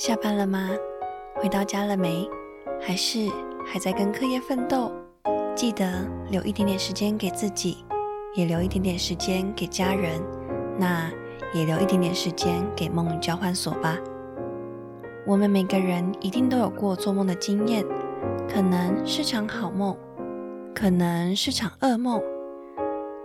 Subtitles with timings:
[0.00, 0.70] 下班了吗？
[1.34, 2.26] 回到家了没？
[2.80, 3.28] 还是
[3.66, 4.90] 还在跟课业奋斗？
[5.54, 7.84] 记得留一点点时间给自己，
[8.34, 10.18] 也留一点点时间给家人，
[10.78, 11.10] 那
[11.52, 13.98] 也留一点点时间给梦交换所吧。
[15.26, 17.84] 我们每个人一定都有过做梦的经验，
[18.48, 19.94] 可能是场好梦，
[20.74, 22.18] 可能是场噩梦，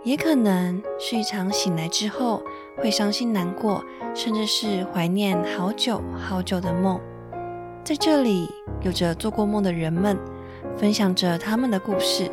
[0.06, 2.40] 也可能是一场醒来之后
[2.76, 3.84] 会伤心难过，
[4.14, 7.00] 甚至是怀念好久好久的梦。
[7.82, 8.48] 在这里，
[8.82, 10.16] 有着做过梦的人们，
[10.76, 12.30] 分享着他们的故事。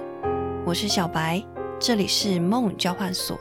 [0.64, 1.44] 我是小白，
[1.80, 3.40] 这里是梦交换所，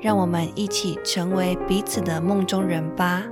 [0.00, 3.22] 让我们一起成为彼此的梦中人吧。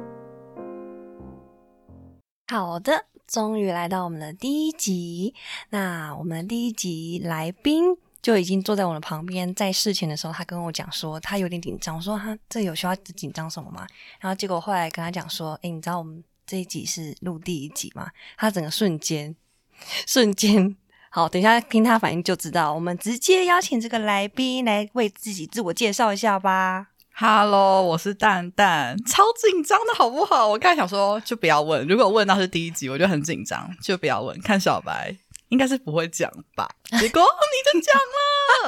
[2.46, 5.34] 好的，终于来到我们的第一集。
[5.70, 13.86] 那我们的第一集来宾就已经坐在我的旁边，在事前的时候，他跟我讲说他有点紧张，我说他这有需要紧张什么吗？
[14.20, 18.10] 然后结果后来跟他讲说，诶，你知道我们这一集是录第一集吗？
[18.36, 19.34] 他整个瞬间
[20.06, 20.76] 瞬间
[21.08, 22.72] 好，等一下听他反应就知道。
[22.72, 26.88] 我们直接邀请这个来宾来为自己自我介绍一下吧。
[27.14, 30.46] Hello，我是蛋蛋，超紧张的好不好？
[30.46, 34.40] 我刚才想说就不要问，如果问到是第一集，我就很紧张，就不要问。
[34.40, 35.16] 看小白
[35.50, 36.68] 应该是不会讲吧？
[36.98, 38.00] 结果你就讲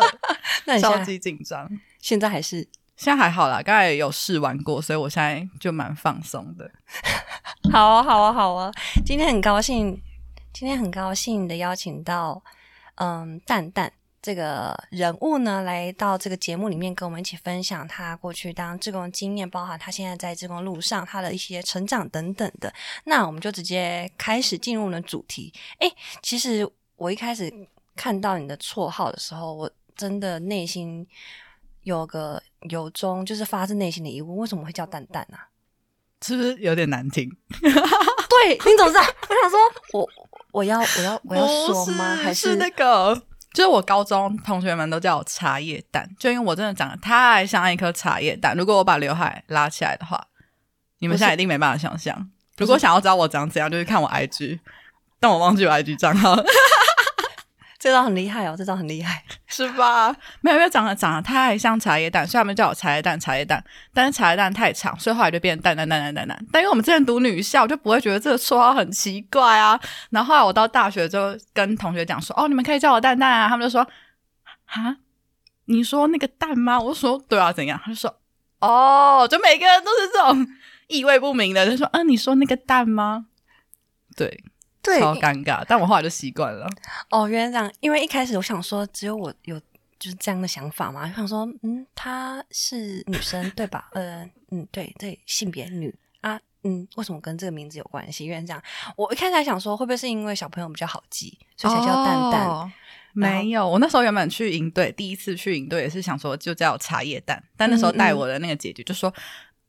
[0.06, 0.18] 了，
[0.66, 1.68] 那你现在超级紧张。
[1.98, 6.70] 现在还是现在还好啦，刚才有试玩过，所以我现在就蛮放松的。
[7.72, 8.70] 好啊，好啊，好啊！
[9.04, 10.00] 今天很高兴，
[10.52, 12.42] 今天很高兴的邀请到
[12.96, 22.72] 嗯蛋蛋这个人物呢，来到这个节目里面跟我们一起分享他过去当志工的经验，包含他现在在志工路上他的一些成长等等的。
[23.02, 25.52] 那我们就直接开始进入了主题。
[25.80, 27.52] 诶，其实我一开始
[27.96, 31.04] 看到你的绰号的时候，我真的内心
[31.82, 35.50] 有个由衷，就是发自内心的疑问：为什么会叫蛋蛋啊？
[36.24, 37.28] 是不是有点难听？
[37.58, 39.00] 对，你怎么知道？
[39.28, 39.58] 我想说，
[39.94, 40.08] 我
[40.52, 42.14] 我要我要我要说吗？
[42.14, 43.20] 还不是那个？
[43.52, 48.56] 就是我高中同学们都叫我茶叶蛋，就因为我真的长得太像一颗茶叶蛋。
[48.56, 50.26] 如果我把刘海拉起来的话，
[50.98, 52.30] 你们现在一定没办法想象。
[52.56, 54.60] 如果想要知道我长怎样，就是看我 IG，
[55.20, 56.34] 但我忘记我 IG 账号，
[57.82, 59.24] 这招很厉害哦，这招很厉害。
[59.48, 60.14] 是吧？
[60.40, 63.62] 没有，因为长得长得太像茶叶蛋，所以他们叫我茶叶蛋，茶叶蛋。
[63.92, 66.46] 但是茶叶蛋太长，所以后来就变成蛋蛋蛋蛋蛋蛋。
[66.52, 69.80] 但因为我们之前读女校，就不会觉得这个绰号很奇怪啊。
[70.10, 73.84] 然后后来我到大学之后，跟同学讲说：“哦，你们可以叫我蛋蛋啊。”他们就说
[74.70, 74.98] ：“啊，
[75.64, 78.16] 你说那个蛋吗？”我说：“对啊，怎样？”他就说
[78.62, 80.46] ：“哦，就每个人都是这种
[80.86, 83.26] 意味不明的，就说：‘嗯、你说那个蛋吗？’
[84.16, 84.44] 对，
[84.82, 85.64] 对超尴尬。
[85.68, 86.68] 但我后来就习惯了。
[87.10, 87.72] 哦，原来这样。
[87.80, 89.58] 因为一开始我想说，只有我有
[89.98, 93.90] 就是这样的想法嘛，就想说，嗯，她是女生对吧？
[93.92, 98.26] 呃，嗯，对对，性别女啊，嗯，为什么跟这个名字有关系？
[98.26, 98.62] 原来这样。
[98.96, 102.46] 我一开始还想说，会不会是因为小朋友比较好记，所以才叫蛋蛋？
[102.48, 102.72] 哦
[103.14, 109.12] 没有，我那时候原本去营队，第一次去营队也是想说就叫茶叶蛋，但那时候带我的那个姐姐就说：“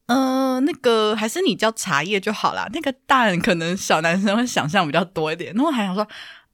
[0.08, 6.06] 嗯、呃，那个还是你叫茶叶就好啦，那个蛋可能小男生会想象比较多一点。”然后我还想说：“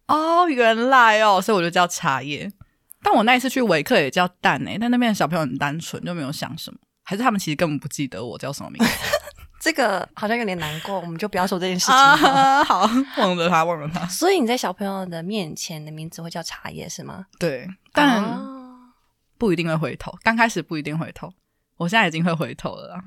[0.07, 2.51] 哦，原来哦，所以我就叫茶叶。”
[3.01, 8.93] 但我那一次去维克也叫蛋诶、但那边的小朋友很单纯，就没有想什么，还是他们其实根本不记得我叫什么名字
[9.59, 12.01] 这个好像有点难过，我们就不要说这件事情了。
[12.01, 12.63] 啊？
[12.63, 14.05] 好，忘了他，忘了他。
[14.07, 17.25] 所以你在小朋友的面前的名字会叫茶叶是吗？
[17.39, 18.23] 对，但。
[18.23, 18.55] 哦
[19.38, 21.31] 不一定会回头，刚开始不一定回头，
[21.77, 23.01] 我现在已经会回头了啦。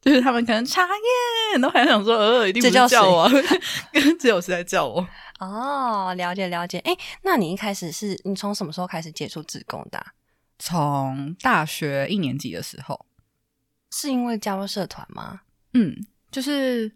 [0.00, 3.30] 就是他们可能茶叶，都还想说，呃，一定不是叫我啊，
[4.18, 5.06] 只有是在叫我。
[5.38, 6.78] 哦，了解了解。
[6.78, 10.06] 哎，那你一开始是你从什么时候开始接触自工的啊、
[10.58, 13.06] 从大学一年级的时候，
[13.90, 15.42] 是因为加入社团吗？
[15.74, 15.94] 嗯，
[16.30, 16.90] 就是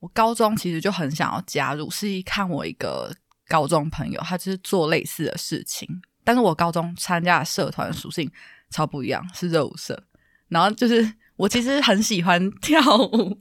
[0.00, 3.10] 我高中其实就很想要加入，是一看我一个
[3.48, 5.88] 高中朋友，他就是做类似的事情，
[6.24, 8.30] 但是我高中参加的社团属性
[8.68, 10.02] 超不一样，是热舞社，
[10.48, 11.14] 然后就是。
[11.40, 13.38] 我其实很喜欢 跳舞，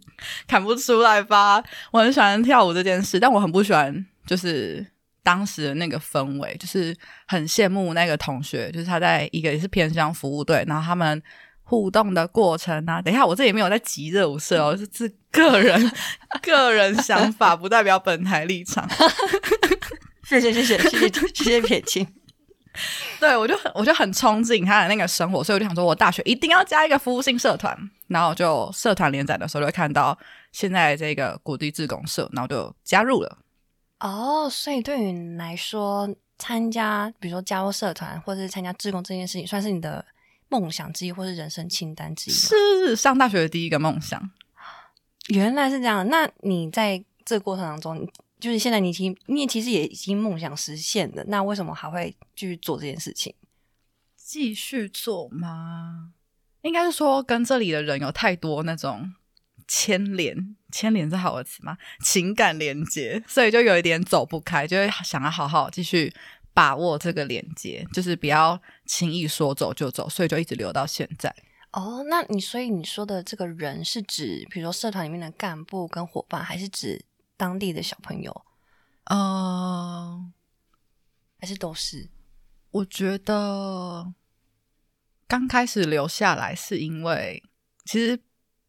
[0.48, 1.62] 看不出来吧？
[1.92, 4.86] 我很喜欢跳舞这件事，但我很不喜欢就是
[5.22, 6.96] 当时的那个氛围，就是
[7.28, 11.22] 很羡慕那个同学，就是他在一个也是偏向服务队，然后他们
[11.64, 13.02] 互动的过程啊。
[13.02, 15.92] 等一下，我这里没有在急热舞社哦，是自个人
[16.42, 18.90] 个人想法，不代表本台立场。
[20.24, 22.08] 谢谢谢谢谢谢谢谢撇清。
[23.20, 27.78] 对，我就很我就很憧憬他的那个生活，所以我就想说，我大学一定要加一个服务性社团。
[28.10, 30.18] 然后就社团联展的时候，就会看到
[30.52, 33.38] 现在这个国际志工社，然后就加入了。
[34.00, 40.06] 哦，所以对于你来说，参加比如说加入社团或者是参加志工这件事情，算是你的
[40.48, 42.34] 梦想之一，或是人生清单之一？
[42.34, 44.30] 是上大学的第一个梦想。
[45.28, 46.08] 原来是这样。
[46.10, 48.08] 那你在这个过程当中，
[48.40, 53.36] 就是现在你已经你其实也已经梦想实现了，那为什么还会继续做这件事情？
[54.16, 56.14] 继续做吗？
[56.62, 59.14] 应该是说跟这里的人有太多那种
[59.68, 61.78] 牵连，牵连是好的词吗？
[62.04, 66.14] 情感连接，所以就有一点走不开，就会想要好好继续
[66.54, 71.34] 把握这个连接，就是不要轻易说走就走，所以就一直留到现在。
[71.72, 77.06] 哦，那你所以你说的这个人是指，比如说社团里面的干部跟伙伴，还是指
[77.38, 78.46] 当地的小朋友？
[79.06, 80.34] 嗯，
[81.40, 82.10] 还是都是？
[82.72, 84.14] 我觉得
[85.30, 87.42] 刚开始留下来是因为，
[87.86, 88.20] 其实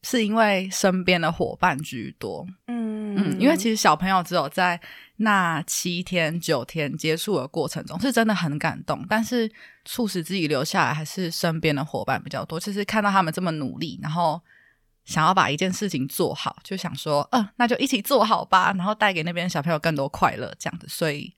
[0.03, 2.47] 是因为身边的伙伴居多。
[2.67, 4.79] 嗯嗯，因为其实小朋友只有在
[5.17, 9.05] 那七天九天接触的过程中，是真的很感动。
[9.09, 9.51] 但是
[9.87, 12.61] 促使自己留下来，还是身边的伙伴比较多。
[12.61, 14.39] 就是看到他们这么努力，然后
[15.07, 20.87] 想要把一件事情做好，就想说，嗯，那就一起做好吧，然后带给那边小朋友更多快乐，这样子。
[20.87, 21.35] 所以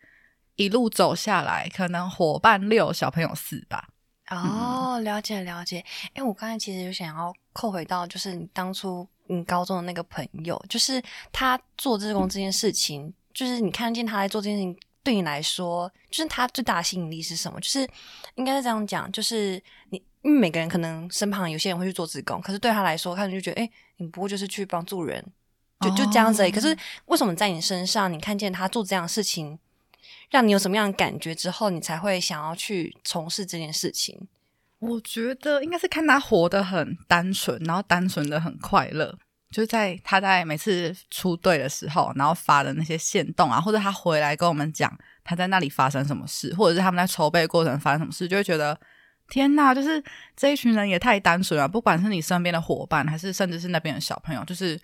[0.57, 3.89] 一路走下来，可能伙伴六，小朋友四吧。
[4.37, 5.85] 哦，了解了解。
[6.15, 11.03] 哎，我刚才其实就想要扣回到，就是你当初你高中的那个朋友，就是
[11.33, 17.61] 他做志工这件事情，就是你看见他在做这件事情，对你来说，就是他最大的吸引力是什么？
[17.61, 17.89] 就是
[18.37, 25.25] 应该是这样讲，就是你因为每个人可能身旁有些人会去做志工，可是对他来说，他就觉得，哎，你不过就是去帮助人，
[25.81, 26.49] 就就这样子。
[26.51, 26.77] 可是
[27.07, 29.59] 为什么在你身上，你看见他做这样的事情？
[30.33, 34.19] 让你有什么样的感觉之后，你才会想要去从事这件事情？
[34.79, 39.17] 我觉得应该是看他活得很单纯，然后单纯的很快乐。
[39.51, 44.91] 就在他在每次出队的时候，然后发的那些线动啊，或者他回来跟我们讲
[45.23, 48.77] 他在那里发生什么事，或者是他们在筹备过程发生什么事，就会觉得
[49.29, 50.03] 天哪，就是
[50.35, 51.69] 这一群人也太单纯了。
[51.69, 54.81] 不管是你身边的伙伴，还是甚至是那边的小朋友，就是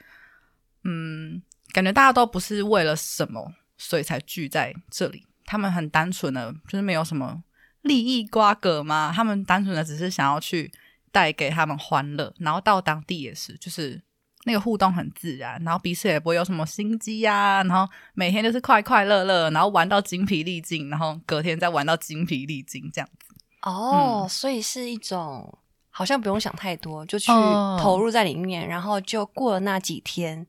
[0.84, 1.42] 嗯，
[1.72, 5.24] 感觉大家都不是为了什么，所以才聚在这里。
[5.48, 7.42] 他们很单纯的，就是没有什么
[7.80, 9.10] 利益瓜葛嘛。
[9.14, 10.70] 他们单纯的只是想要去
[11.10, 13.98] 带给他们欢乐，然后到当地也是，就是
[14.44, 17.62] 那个互动很自然，然后彼此也不会有什么心机呀。
[17.64, 23.34] 然后每天就是快快乐乐，然后玩到精疲力尽，然后隔天再玩到精疲力尽这样子。
[23.62, 25.58] 哦，所以是一种
[25.88, 27.32] 好像不用想太多，就去
[27.80, 30.46] 投入在里面，然后就过了那几天。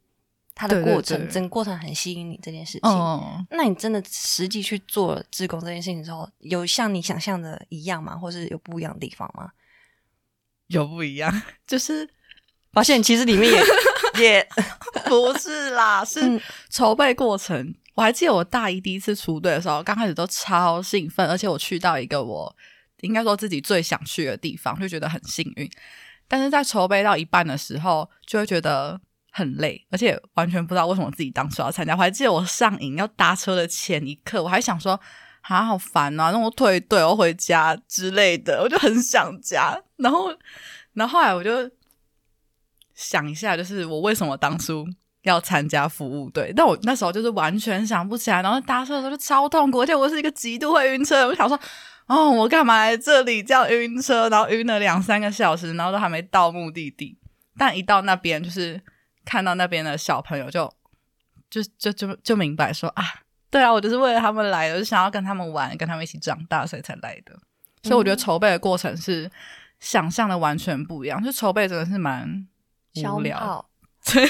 [0.60, 2.82] 它的过程，整个过程很吸引你这件事情。
[3.50, 8.18] 那你真的实际去做志工这件事情之后，有像你想象的一样吗？
[8.18, 9.52] 或是有不一样的地方吗？
[10.68, 12.06] 有不一样， 就是
[12.74, 13.64] 发现其实里面也
[14.22, 14.50] 也
[15.08, 16.20] 不是啦，是
[16.70, 17.74] 筹备过程。
[17.96, 22.54] 我还记得我大一第一次出队的时候，刚开始都超兴奋，而且我去到一个我
[23.00, 25.72] 应该说自己最想去的地方，就觉得很幸运。
[26.28, 29.00] 但是在筹备到一半的时候，就会觉得。
[29.32, 31.94] 很累，而且完全不知道为什么自己当初要参加。
[31.94, 35.00] 我还记得我上瘾要搭车的前一刻，我还想说
[35.42, 39.80] 啊，好烦啊，那我退队，我回家之类的，我就很想家。
[39.98, 40.30] 然后，
[40.94, 41.70] 然后后来我就
[42.94, 44.86] 想一下，就是我为什么当初
[45.24, 46.52] 要参加服务队？
[46.56, 48.42] 但我那时候就是完全想不起来。
[48.42, 51.28] 然后搭车的时候就超痛苦，而且我是一个极度会晕车。
[51.28, 51.60] 我想说，
[52.08, 54.28] 哦，我干嘛来这里这样晕车？
[54.30, 57.18] 然后晕了两三个小时，然后都还没到目的地。
[57.58, 58.82] 但一到那边，就是。
[59.30, 60.74] 看到那边的小朋友，就
[61.52, 63.04] 就就就就明白说啊，
[63.52, 67.40] 对啊，我就是为了他们来的，就想要跟他们玩，跟他们一起长大，所以才来的。
[67.84, 69.30] 所以我觉得筹备的过程是
[69.80, 72.48] 想象的完全不一样，就筹备真的是蛮
[72.96, 73.64] 无聊，
[74.04, 74.28] 对，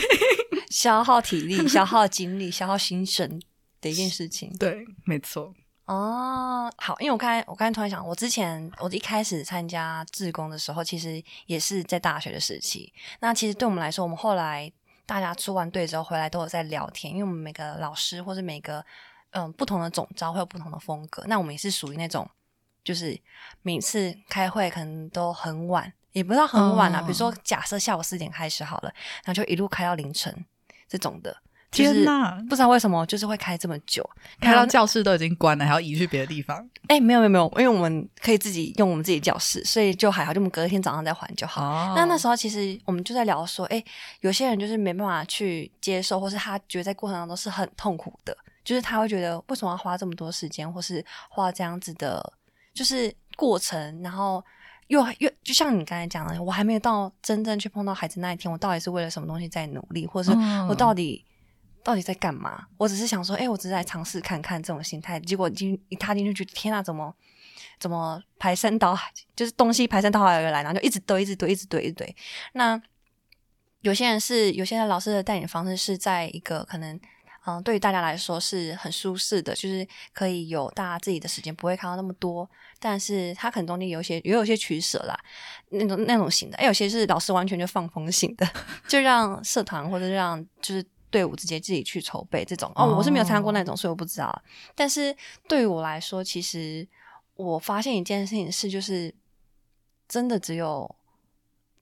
[0.70, 3.42] 消耗体力、 消耗精力、消耗心神
[3.80, 4.54] 的一件事情。
[4.60, 5.54] 对，没错。
[5.86, 12.92] 哦，好，因为我刚才我刚才突然想，我之前我一开始参加志工的时候，其实也是在大学的时期。
[13.22, 14.70] 那其实对我们来说，我们后来。
[15.10, 18.86] 大家出完队之后回来都有在聊天，因为我们每个老师或者每个
[19.32, 21.24] 嗯不同的总招会有不同的风格。
[21.26, 22.30] 那我们也是属于那种，
[22.84, 23.20] 就是
[23.64, 27.02] 每次开会可能都很晚，也不知道很晚啊。
[27.02, 30.46] 比如说假设下午四点开始好了，然后就一路开到凌晨
[30.88, 31.36] 这种的。
[31.72, 32.32] 天哪！
[32.50, 34.08] 不知道为什么，就是会开这么久，
[34.42, 36.68] 开到教室都已经关了，还要移去别的地方。
[36.88, 41.94] 哎，没有没有没有，因为我们可以自己用我们自己教室，所以就还好，就我们隔一天早上再还就好。
[41.96, 43.84] 那那时候其实我们就在聊说，哎，
[44.22, 52.34] 有些人就是没办法去接受，或是他觉得在过程当中是很痛苦的，就是他会觉得为什么要花这么多时间，或是花这样子的，
[52.74, 54.44] 就是过程，然后
[54.88, 61.24] 又 又就像你刚才讲的，我还没有到真正去碰到孩子那一天，我到底是为了什么东西在努力，或者是我到底。
[61.84, 62.68] 到底在干嘛？
[62.78, 65.20] 我只是想说，哎，我只是来尝试看看这种心态。
[65.20, 67.14] 结果进一踏进去，觉得天啊，怎么
[67.80, 72.16] 怎么排山倒海，就是东西排山倒海而来，然后就一直堆，一直堆，一直堆，一直堆。
[72.54, 72.82] 那
[73.82, 77.00] 有些人是，有些人老师的带领方式是在一个可能
[77.46, 82.48] 嗯，对于大家来说是很舒适的，就是可以有大家自己的时间，不会看到那么多。
[82.80, 85.18] 但是它可能中间有些也有些取舍啦，
[85.70, 88.48] 那种那种型的，哎，有些是老师完全就放风型的，
[88.88, 92.72] 就让社团或者让就是队伍直接自己去筹备这种。
[92.76, 94.44] 哦，我是没有参加过那种，所以我不知道。
[94.76, 95.16] 但是
[95.48, 96.88] 对于我来说，其实
[97.36, 99.14] 我发现一件事情是，就是
[100.08, 100.96] 真的只有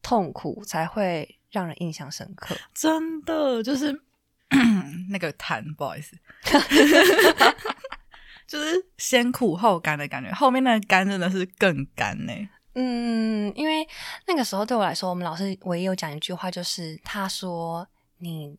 [0.02, 4.02] 痛苦才会让人印象深刻，真的就是。
[5.10, 6.18] 那个痰，不好意思，
[8.48, 10.32] 就是先苦后甘的感觉。
[10.32, 12.32] 后面那个甘真的是更甘呢。
[12.76, 13.86] 嗯，因为
[14.26, 17.86] 那个时候对我来说，我们老师唯一有讲一句话，就是他说
[18.20, 18.58] ：“你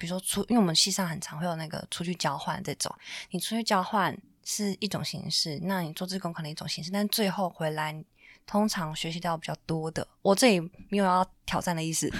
[0.00, 2.90] 比如说出，因为我们系上很常会有那个出去交换这种，
[3.30, 8.02] 你出去交换是一种形式，那你做志工可能一种形式，但最后回来。”
[8.46, 12.10] 通常学习到比较多的，我这里没有要挑战的意思。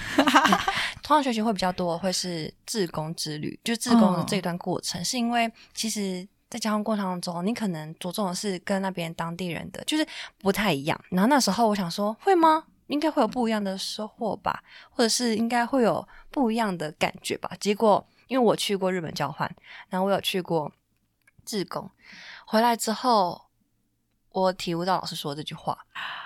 [1.02, 10.06] 通常学习会比较多，会是自工之旅，就自工的这段过程，是因为其实，在交换过程当中，你可能着重的是跟那边当地人的，就是
[10.38, 11.04] 不太一样。
[11.08, 12.62] 然后那时候我想说，会吗？
[12.90, 17.50] 应该会有不一样的收获吧，或者是应该会有不一样的感觉吧。
[17.58, 19.50] 结果，因为我去过日本交换，
[19.88, 20.72] 然后我有去过
[21.44, 21.90] 自贡，
[22.46, 23.46] 回来之后。
[24.32, 25.76] 我体悟到老师说这句话，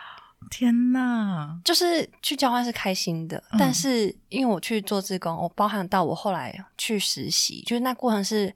[0.51, 8.55] 天呐，就是去交换是开心的，但是因为我去做志工，我包含到我后来去实习，就是那过程是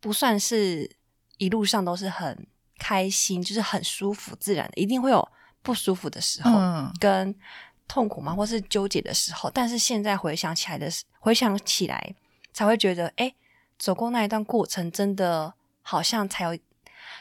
[0.00, 0.98] 不算是
[1.38, 2.46] 一路上都是很
[2.78, 5.26] 开心，就是很舒服自然的，一定会有
[5.66, 6.50] 不舒服的时候，
[6.98, 7.34] 跟
[7.86, 9.50] 痛苦嘛，或是纠结的时候。
[9.50, 12.14] 但是现在回想起来的，回想起来
[12.52, 13.34] 才会觉得，哎，
[13.78, 16.58] 走过那一段过程，真的好像才有，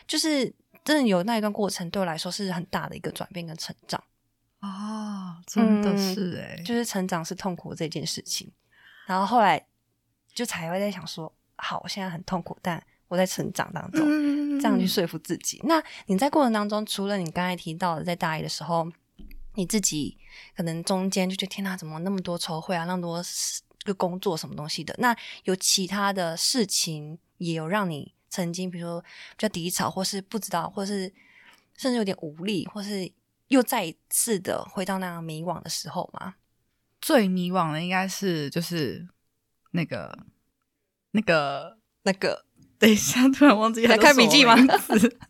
[0.08, 0.54] 就是。
[0.86, 4.04] 真的有那一段过程，对我来说是很大的一个转变跟成长
[4.60, 5.42] 啊！
[5.48, 8.52] 真的是哎，就是成长是痛苦这件事情，
[9.08, 9.66] 然后后来
[10.32, 14.02] 就才会在想说，好，我现在很痛苦，但我在成长当中，
[14.60, 15.62] 这样去说服自己。
[15.64, 18.92] 那你在过程当中，除了你刚才提到的，在大一的时候，
[19.56, 20.18] 你自己
[20.56, 23.24] 可能中间就觉得天哪，怎么那么多筹会啊，那么多
[23.84, 24.96] 个工作什么东西的？
[25.00, 28.14] 那有其他的事情也有让你？
[28.28, 29.08] 曾经，比如说比
[29.38, 31.14] 较低潮，或是不知道，或是
[31.78, 33.10] 甚至有点无力，或是
[33.48, 36.36] 又再一次的回到那样迷惘的时候吗？
[37.00, 39.08] 最迷惘的应该是就是
[39.72, 40.26] 那个
[41.12, 42.45] 那个那个，
[42.80, 44.56] 等一下，突然忘记还看笔记吗？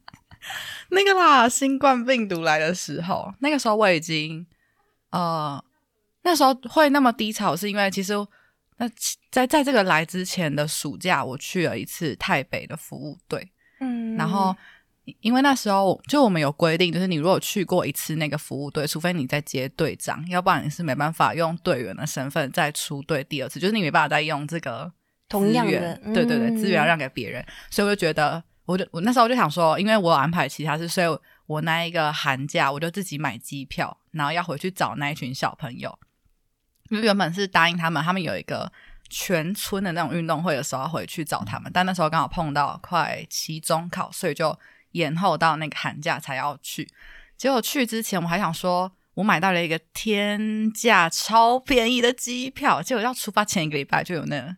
[0.90, 4.46] 那个啦，新冠病毒来的时候，那个时候我已经
[5.12, 5.64] 呃，
[6.24, 8.14] 那时候会那么低潮，是因为其实。
[8.78, 8.86] 那
[9.32, 13.50] 在在这个来之前的暑假，我去了一次台北的服务队，
[13.80, 14.54] 嗯，然后
[15.22, 24.92] 因为那时候就我们有规定，就是你如果去过一次那个服务队，除非你在接队长，要不然你是没办法用队员的身份再出队第二次，就是你没办法再用这个
[25.28, 35.98] 同样的，对对对，资源要让给别人，所以我就觉得，我就我那时候就想说，因为我有安排其他事，所以我那一个寒假我就自己买机票，然后要回去找那一群小朋友。
[36.90, 38.72] 因为原本是答应他们，他们有一个
[39.10, 44.58] 全村的那种运动会的时候要回去找他们，但那时候刚好碰到快期中考，所以就
[44.92, 46.88] 延后到那个寒假才要去。
[47.36, 54.56] 结果去之前，我还想说，我买到了一个天价超便宜的机票，结果要出发前一个礼拜就有那个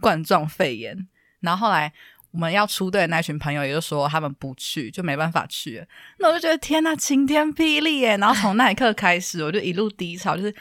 [0.00, 1.08] 冠状肺炎。
[1.40, 1.92] 然后后来
[2.30, 5.86] 我们要出队的那群朋友也就说他们不去，就没办法去。
[6.18, 8.16] 那我就觉得天呐，晴天霹雳耶！
[8.16, 10.54] 然后从那一刻开始，我就一路低潮，就是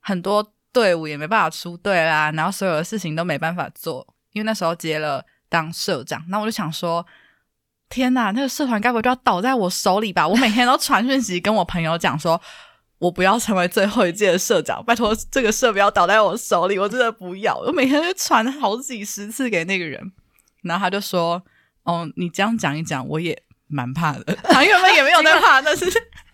[0.00, 0.52] 很多。
[0.72, 7.04] 队伍也没办法出队啦，然后所有的事情都没办法做，因为那时候接了当社长，那我就想说，
[7.88, 10.28] 天哪，那个社团该不会就要倒在我手里吧？
[10.28, 12.40] 我每天都传讯息跟我朋友讲说，
[13.00, 17.56] 我不要成为最后一届的社长，拜托这个社不要倒在我手里，我真的不要。
[17.58, 20.12] 我每天就传好几十次给那个人，
[20.62, 21.42] 然后他就说，
[21.82, 24.32] 哦，你这样讲一讲，我也蛮怕的。
[24.44, 25.84] 他原本也没有在怕，但是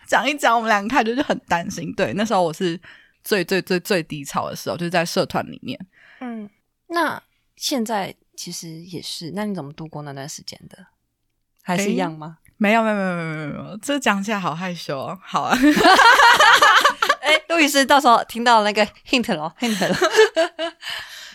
[0.06, 1.90] 讲一讲，我们两个看就是很担心。
[1.94, 2.78] 对，那时候我是。
[3.28, 5.76] 最最最最低潮的时候，就是在社团里面。
[6.20, 6.48] 嗯，
[6.86, 7.20] 那
[7.56, 9.32] 现在其实也是。
[9.34, 10.86] 那你怎么度过那段时间的？
[11.64, 12.38] 还是一样吗？
[12.58, 15.18] 没有，没有，没有，没有，没有，这讲起来好害羞哦。
[15.22, 15.56] 好啊。
[17.20, 19.96] 哎，陆医师，到时候听到那个 hint 咯，hint 了。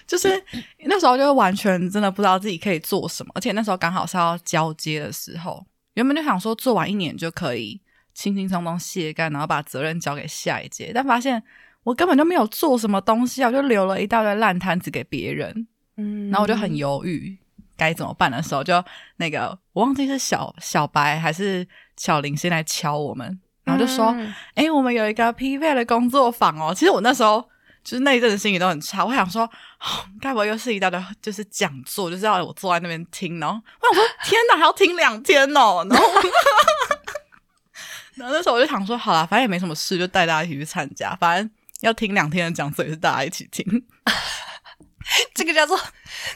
[0.07, 0.43] 就是
[0.85, 7.81] 那时候就完全真的不知道自己可以做什么，而且那时候刚好是要交接的时候，原本就想说做完一年就可以
[8.13, 11.43] 轻轻松松卸干，然后把责任交给下一届，但发现。
[11.83, 15.67] 我根本就没有做什么东西啊，就留了一大堆烂摊子给别人。
[15.97, 17.35] 嗯，然后我就很犹豫
[17.81, 18.83] 该怎么办的时候，就
[19.15, 24.15] 那个我忘记是小小白还是小林先来敲我们，然后就说
[24.53, 27.41] ：“哎，我们有一个 P V 的工作坊哦。”其实我那时候
[27.83, 29.03] 就是那一阵子心情都很差。
[29.03, 33.39] 我想说，哦该不会又是一大堆就是讲座，就是要我坐在那边听？
[33.39, 35.83] 然后我想说，天哪，还要听两天哦！
[35.89, 36.05] 然后，
[38.13, 41.15] 然后那时候我就想说，好啦，反正也没什么事，就带大家一起去参加。
[41.15, 43.65] 反正要听两天的讲座，也是大家一起听。
[45.33, 45.79] 这个叫做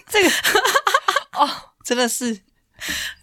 [0.07, 0.29] 这个
[1.35, 1.49] 哦，
[1.83, 2.41] 真的是，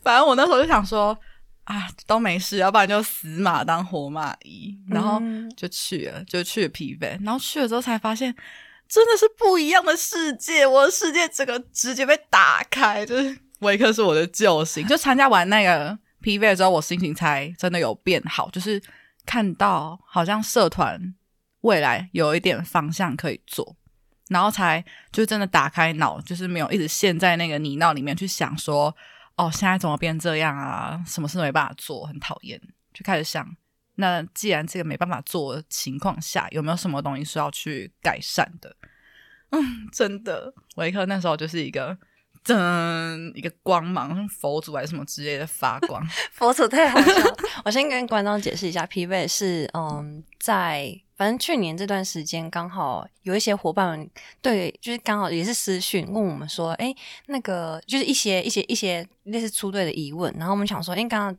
[0.03, 1.17] 反正我那时候就想说，
[1.65, 8.35] 啊，都没事，要不然就死马当活马医，然后嗯就去了，就去了疲惫，然后去了之后才发现，
[8.89, 14.87] 真的是不一样的世界，我的世界整个直接被打开，就是维克是我的救星。
[14.87, 18.83] 就参加完那个 PV 之后，我心情才真的有变好，就是
[19.25, 21.15] 看到好像社团
[21.61, 23.77] 未来有一点方向可以做。
[24.33, 28.95] 然后才就真的打开脑，就是没有一直陷在那个泥淖里面去想说，
[29.37, 31.01] 哦，现在怎么变这样啊？
[31.07, 32.61] 什么事都没办法做，很讨厌。
[32.93, 33.49] 就开始想，
[33.95, 38.75] 那既然这个没办法做的情况下，有没有什么东西是要去改善的？
[39.51, 41.97] 嗯，真的，维克那时候就是一个
[42.45, 46.05] 噔一个光芒，像佛祖还是什么之类的发光。
[46.33, 47.13] 佛祖太好笑。
[47.65, 56.95] 我先跟观众解释一下，疲惫是嗯，在反正去年这段时间，刚好有一些伙伴们对，就是刚好也是私讯问我们说，哎，
[57.27, 61.37] 那个就是一些一些一些类似出队的疑问，然后我们想说，哎，刚刚。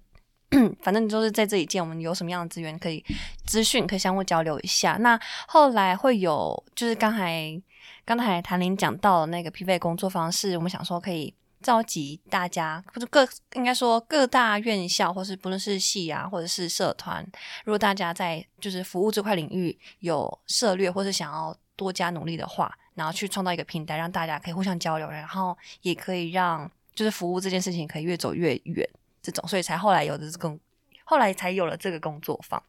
[0.83, 3.03] 反正就是在这一届，我们有什么样的资源可以
[3.47, 4.97] 资讯可以相互交流一下。
[4.99, 7.59] 那后来会有，就是刚才
[8.05, 17.25] 刚才谭玲讲到那个匹配工作方式，我们想说可以召集大家，或者各应该说各大院校，或是不论是系啊，或者是社团，
[17.63, 28.87] 如果大家在就是服务这块领域有涉略，或是想要多加努力的话，然后去创造一个平台，让大家可以互相交流，然后也可以让就是服务这件事情可以越走越远，
[29.21, 30.59] 这种，所以才后来有的这个，
[31.05, 32.61] 后来才有了这个工作坊。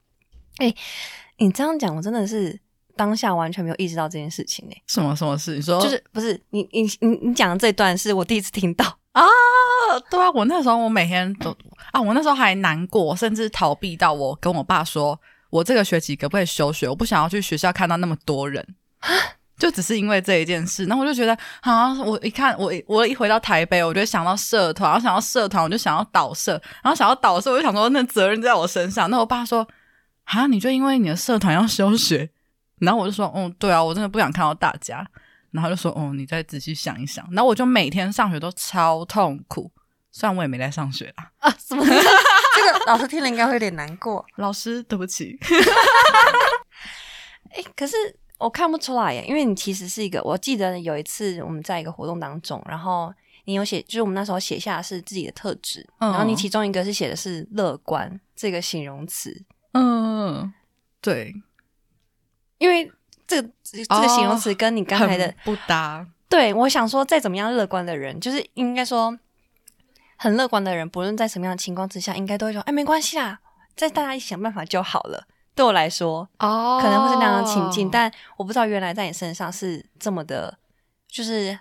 [0.59, 0.73] 哎、
[1.39, 2.59] 你这样讲，我真的是
[2.97, 5.57] 当下完全没有意识到这件事情呢、什么什么事？
[5.57, 9.23] 你说就是不是你你你你讲的这段是我第一次听到， 啊，
[10.11, 11.57] 对啊，我那时候我每天都
[11.93, 15.19] 啊，我那时候还难过，甚至逃避到我跟我爸说，
[15.51, 16.89] 我这个学期可不可以休学？
[16.89, 18.67] 我不想要去学校看到那么多人，
[19.59, 20.85] 就只是因为这一件事。
[20.87, 26.53] 然后我就觉得，啊，我一看我我一回到台北，我就想到社团，然后想到社团，我就想要导社，
[26.83, 29.09] 然后想要导社，我就想说那责任在我身上。
[29.11, 29.67] 那我爸说，
[30.25, 32.31] 啊，你就因为你的社团要休学？
[32.85, 35.07] 然后我就说，嗯，对啊，我真的不想看到大家。
[35.51, 39.71] 然后他就说：“哦，你再仔细想一想。”然后我就每天上学都超痛苦，
[40.11, 41.31] 虽然我也没在上学啦。
[41.39, 41.83] 啊，什么？
[41.87, 44.27] 这个老师听了应该会有点难过。
[44.35, 45.39] 老师，对不起。
[47.55, 47.95] 哎、可是
[48.39, 60.53] 我看不出来耶，因为你其实是一个，我记得有一次我们在一个活动当中，然后你有写，就是我们那时候写下的是自己的特质，嗯然后你其中一个是写的是乐观这个形容词，嗯，
[61.01, 61.33] 对，
[62.65, 62.91] 因为
[63.27, 66.07] 这个这个形容词跟你刚才的很不搭。
[66.31, 69.17] 对，我想说，再怎么样乐观的人，就是应该说
[70.17, 73.39] 很乐观的人，不论在什么样的情况之下，应该都会说：“哎，没关系啦，
[73.77, 80.59] 在大家一起想办法就好了。”对我来说，哦可能会是那样的情境，但我不知道原来在你身上是这么的，
[81.07, 81.57] 就是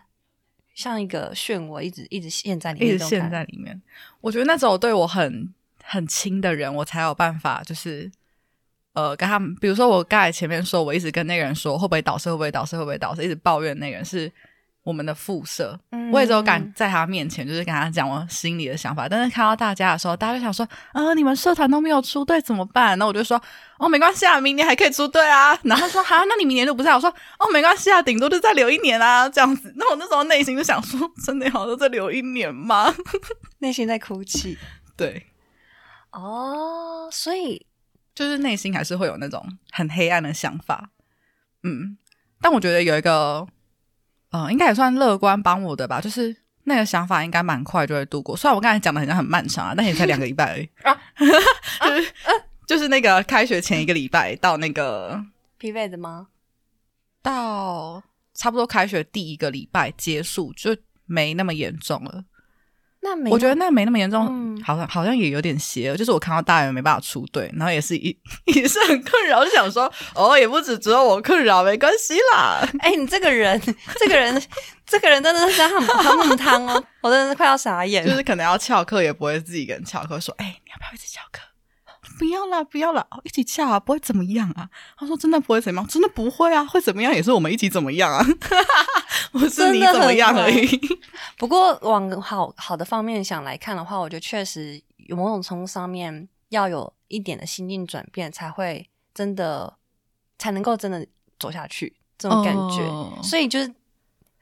[0.74, 3.80] 像一个漩涡，一直一直陷在里面，一直陷在里面。
[4.22, 8.12] 我觉得那种对我很很亲的人，我才有办法，就是
[8.94, 14.32] 呃，跟他们，比如说我刚才前面说，我一直跟那个人说会不会倒射，会不会倒射，会不会倒射，一直抱怨那个人是
[14.84, 15.80] 我们的副社。
[15.92, 19.10] 嗯我也只有敢在他面前，就是跟他讲我心里的想法。
[19.10, 22.96] 但是看到大家的时候，大家就想说，啊，你们社团都没有出队怎么办？
[23.00, 23.42] 那我就说，
[23.80, 25.58] 哦，没关系啊，明年还可以出队啊。
[25.64, 26.94] 然后他说，哈，那你明年就不在？
[26.94, 29.74] 我说，哦，没关系啊，顶多就再留一年啊，这样子。
[29.76, 32.94] 那我那时候内心就想说，真的要再留一年吗？
[33.58, 34.56] 内心在哭泣
[34.96, 35.26] 对，
[36.12, 37.66] 哦，所以
[38.16, 40.90] 就是内心还是会有那种很黑暗的想法。
[41.64, 41.98] 嗯，
[42.42, 43.48] 但我觉得有一个，
[44.32, 48.36] 呃，应该也算乐观帮我的吧，就是那个想法应该蛮快就会度过。
[48.36, 51.02] 虽然我刚才讲的很像很漫长啊，但也才两个礼拜而已啊，
[51.82, 52.14] 就是、
[52.68, 55.24] 就是那个开学前一个礼拜到那个
[55.58, 56.28] 疲惫的吗？
[57.22, 62.26] 到差不多开学第一个礼拜结束，就没那么严重了。
[63.04, 65.98] 那没，我觉得那没那么严重，嗯好像好像也有点邪恶。
[65.98, 68.18] 就是我看到大人没办法出队，然后也是一
[68.56, 72.66] 也是很困扰，就想说哦，也不止只有我困扰，没关系啦。
[72.80, 73.62] 哎、你这个人，
[74.00, 74.42] 这个人，
[74.88, 78.06] 这个人真的是很很母汤哦，我真的是快要傻眼。
[78.06, 81.42] 就是可能要翘课，也不会自己跟人翘课，说哎，你要不要一起翘课？
[82.18, 84.70] 不要啦，不要啦，哦一起翘啊，不会怎么样啊。
[84.98, 88.26] 他说真的不会怎么样，真的不会啊，会怎么样也是我们一起怎么样啊，
[89.32, 90.80] 不是你怎么样而已。
[91.38, 99.74] 不过往好好的方面想来看的话，我觉得确实有某种程度上面要有一点的心境转变，才会真的
[100.38, 101.06] 才能够真的
[101.40, 101.96] 走下去。
[102.16, 103.74] 这种感觉，哦所以就是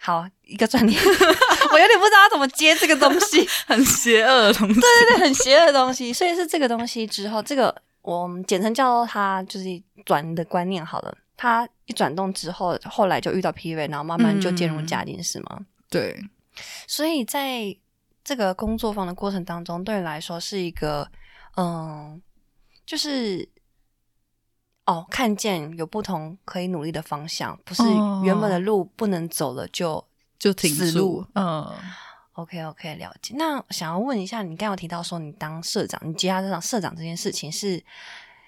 [0.03, 0.99] 好一个转念，
[1.71, 4.73] 我有点不知道要怎么接这个东西， 很邪恶的东西。
[4.73, 9.65] 对对对，很邪恶的东西，所以是这个东西之后，这个我们简称叫做它就是
[10.03, 11.15] 转的观念好了。
[11.37, 15.59] 它一转动之后，后来就遇到 PUA，然后慢慢就进入家庭，是吗？
[15.89, 16.19] 对，
[16.87, 17.75] 所以在
[18.23, 21.07] 这个工作坊的过程当中，对你来说是一个，
[21.57, 22.19] 嗯，
[22.85, 23.47] 就是
[24.85, 30.03] 哦，看见有不同可以努力的方向，不是哦原本的路不能走了就
[30.39, 31.25] 就停住死路。
[31.35, 31.71] 嗯
[32.33, 33.33] ，OK OK 了解。
[33.37, 37.83] 那想要问一下，你刚刚有提到说你当社长，你接下这场社长这件事情是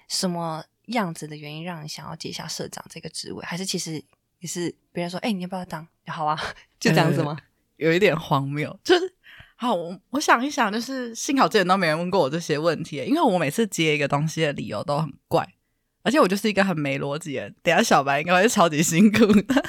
[0.08, 3.44] 什么样子的原因让你想要接下社长这个职位？
[3.44, 4.02] 还是其实
[4.40, 5.86] 也是别人说，哎、你要不要当？
[6.06, 6.38] 好啊，
[6.78, 7.38] 就这样子吗？
[7.76, 9.14] 有一点荒谬，就是
[9.56, 15.48] 好，我我想一想，就是幸好之前都没人问过我这些问题，因为我每次接一个东西的理由都很怪，
[16.04, 17.54] 而且我就是一个很没逻辑的人。
[17.62, 19.64] 等下小白应该会超级辛苦的。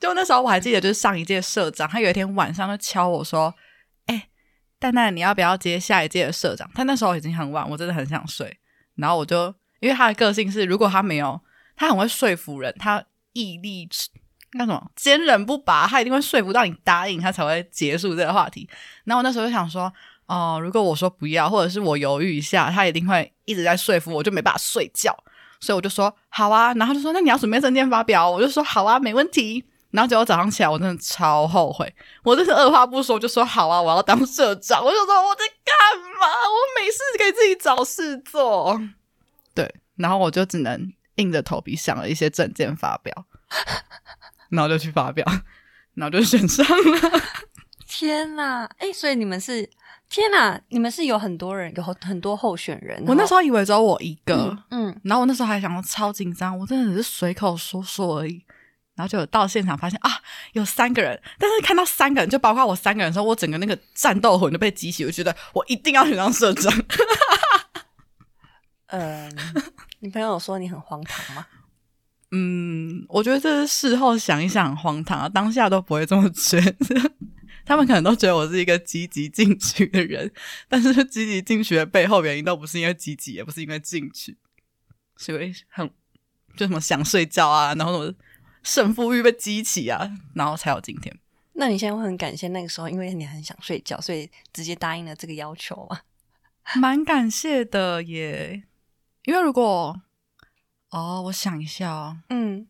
[0.00, 3.54] 就那时候我还记得，就是上一届社长，他有一天晚上就敲我说
[4.06, 4.28] ：“哎、
[4.78, 8.58] 蛋蛋，你要不要接下一届的社长？”但那时候已经很晚，我真的很想睡。
[8.94, 11.40] 然后我就因为他的个性是，如果他没有，
[11.76, 13.88] 他很会说服人，他毅力
[14.52, 18.68] 那什么坚韧不拔，他一定会说服到你答应，他才会结束这个话题。
[19.04, 19.92] 然后我那时候就想说，
[20.26, 25.16] 哦、如果我说不要，或者是我犹豫一下，他一定会一直在说服我，就没办法睡觉。
[25.60, 29.64] 所以我就说好啊，然后就说那你要准备证件发表，我就说好啊，没问题。
[29.90, 31.90] 然后结果早上起来，我真的超后悔，
[32.22, 34.84] 我真是二话不说就说好啊，我要当社长。
[34.84, 36.26] 我就说我在干嘛？
[36.26, 38.78] 我没事给自己找事做。
[39.54, 43.24] 对，然后我就只能硬着头皮想了一些证件发表，
[44.50, 45.24] 然后就去发表，
[45.94, 47.22] 然后就选上了。
[47.88, 49.68] 天呐，哎、所以你们是
[50.10, 53.02] 天呐，你们是有很多人，有很很多候选人。
[53.06, 58.44] 我那时候候以为只有我一个，嗯，然后我那时候还想说超紧张，我真的只是随口说说而已。
[58.94, 60.10] 然后就到现场发现啊，
[60.54, 66.72] 有三个人，但是看到三个人，就包括我三个人的时候，我整个那个战斗魂就被激起，我觉得我一定要选上社长。
[68.90, 69.32] 嗯，
[70.00, 71.46] 你朋友有说你很荒唐吗？
[72.32, 77.12] 嗯，我觉得这是事后想一想很荒唐啊，当下都不会这么觉得。
[77.68, 80.32] 他们可能都觉得我是一个积极进取的人，
[80.68, 84.38] 但是积极进取的背后原因都不是因为积极，也不是因为进取，
[85.18, 85.86] 是因为很
[86.56, 88.14] 就什么想睡觉啊，然后什么
[88.62, 91.14] 胜负欲被激起啊，然后才有今天。
[91.52, 96.00] 那你现在会很感谢那个时候，因为你很想睡觉，所以直接答应了这个要求吗？
[96.76, 98.62] 蛮感谢的耶，
[99.24, 100.00] 因为如果
[100.88, 102.66] 哦，我想一下哦，嗯，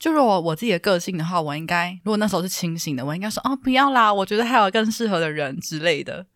[0.00, 6.26] 就如果我自己的个性的话，我应该如果那时候是清醒的，我应该说哦不要啦，我觉得还有更适合的人之类的。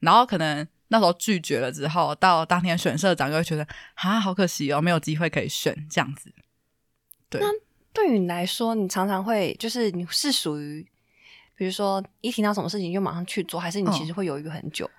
[0.00, 6.32] 然后可能那时候拒绝了之后，到当天选社长，就会觉得啊好可惜哦，没有机会可以选这样子。
[7.30, 7.46] 对，那
[7.92, 10.84] 对于你来说，你常常会就是你是属于，
[11.54, 14.90] 比如说一听到什么事情就马上去做，还是你嗯其实会犹豫很久？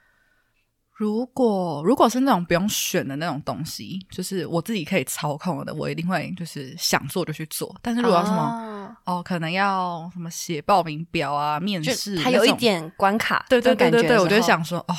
[0.98, 7.74] 如果如果是那种不用选的那种东西，就是我自己可以操控的，我一定会就是想做就去做。
[7.84, 14.96] 但是如果要什么、啊哦，可能要什么写报名表啊、面试，还有一点关卡，对对对对对，我就想说，哦，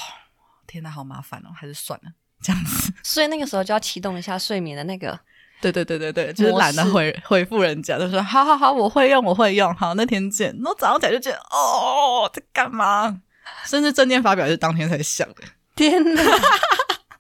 [0.69, 2.93] 天哪，好麻烦哦，还是算了，这样子。
[3.03, 5.19] 所以那个时候就要启动一下睡眠的那个，
[5.61, 10.55] 对对对对对，就是懒得回回复人家，就说好好好，我会用，我会用，好，那天见。
[10.59, 13.21] 然后早上起来就觉得，哦，在干嘛？
[13.65, 15.43] 甚至证件发表也是当天才想的。
[15.79, 16.23] 天哪，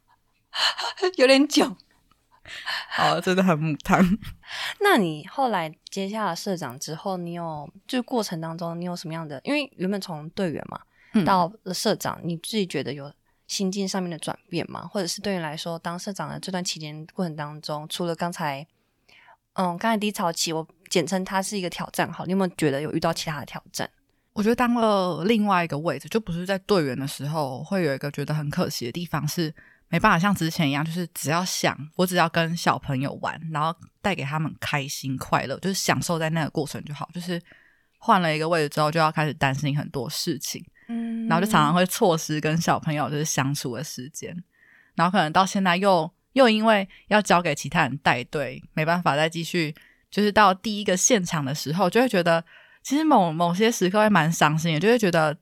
[1.14, 1.77] 有点久。
[2.88, 4.18] 好，真的很母汤。
[4.81, 9.40] 那你后来接下了社长之后，你有就过程当中你有什么样的？
[9.44, 10.81] 因为原本从队员嘛，
[11.12, 13.12] 嗯到了社长，你自己觉得有
[13.47, 14.85] 心境上面的转变吗？
[14.90, 18.66] 或者是对你来说，当社长的这段期间过程当中，除了刚才，
[19.53, 23.88] 嗯，刚才低潮期，我简称它是一个挑战，好，你有没有觉得有遇到其他的挑战？
[24.38, 29.53] 我觉得当了另外一个位置，就不是在队员的时候，会有一个觉得很可惜的地方是，
[29.88, 37.11] 没办法像之前一样，就是只要想，我只要跟小朋友玩，然后带给他们开心快乐，就是享受在那个过程就好。
[37.12, 37.42] 就是
[37.98, 44.33] 换了一个位置之后，就要开始担心很多事情，嗯然后就常常会错失跟小朋友就是相处的时间，
[44.94, 49.74] 然后可能到现在又又因为要交给其他人带队，没办法再继续，
[50.12, 52.44] 就是到第一个现场的时候，就会觉得
[52.88, 55.37] 其实某某些时刻会蛮伤心的，就会觉得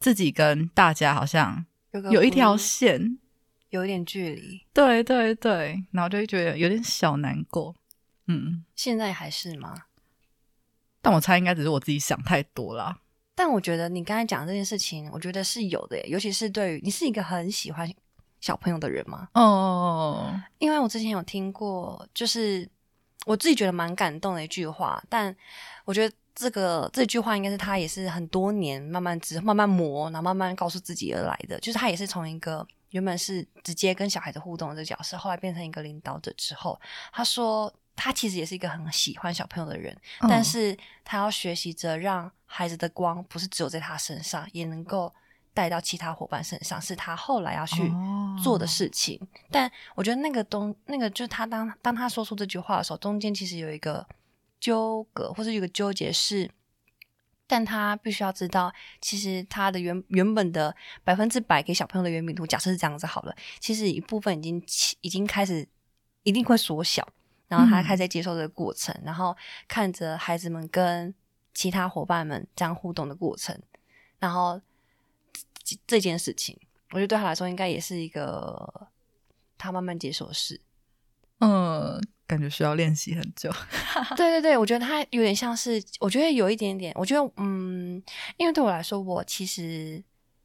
[0.00, 1.64] 自己跟大家好像
[2.10, 3.18] 有一条嗯线，
[3.70, 7.74] 有一点距离，对对对，然后就会觉得有点小难过，
[8.26, 9.74] 嗯，现在还是吗？
[11.00, 12.98] 但我猜应该只是我自己想太多啦。
[13.34, 17.90] 但我觉得你刚才讲这件事情，我觉得是有的耶，尤其是对于你是一个很喜欢
[18.42, 19.26] 小朋友的人吗？
[19.32, 22.68] 哦，因为我之前有听过，就是
[23.24, 25.34] 我自己觉得蛮感动的一句话，但
[25.86, 31.58] 我觉得这个这句话应该是他也是很多年慢慢之慢慢磨，然后慢慢告诉自己而来的。
[31.60, 36.80] 就是他也是从一个原本是直接跟小孩子互动的这个角色，后来变成一个领导者之后，
[37.12, 39.96] 他说他其实也是一个很喜欢小朋友的人，
[40.28, 45.12] 但是他要学习着让孩子的光不是只有在他身上，也能够。
[45.52, 47.92] 带到其他伙伴身上是他后来要去
[48.40, 54.06] 做的事情，但我觉得那个东那个就是他当当他说出这句话的时候，中间其实有一个
[54.60, 56.50] 纠葛或者有一个纠结是，
[57.46, 64.62] 但他必须要知道，其实他的原原本的百分之百给小朋友的原饼图，假设是这样子好了，其实一部分已经
[65.00, 65.66] 已经开始
[66.22, 67.08] 一定会缩小，
[67.48, 71.12] 然后他开始接受这个过程，然后看着孩子们跟
[71.54, 73.60] 其他伙伴们这样互动的过程，
[74.18, 74.60] 然后。
[75.86, 76.58] 这件事情，
[76.90, 78.88] 我觉得对他来说应该也是一个
[79.56, 80.60] 他慢慢接受的事。
[82.30, 83.50] 嗯，感觉需要练习很久。
[84.16, 88.00] 对对对，我觉得他有点像是，我觉得有一点点，我觉得嗯，
[88.36, 90.02] 因为对我来说，我其实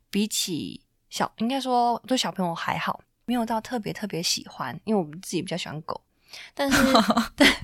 [0.09, 6.01] 比起小，应该说对小朋友还好，没有到特别特别喜欢，因为我们自己比较喜欢狗。
[6.53, 6.77] 但是，
[7.37, 7.55] 但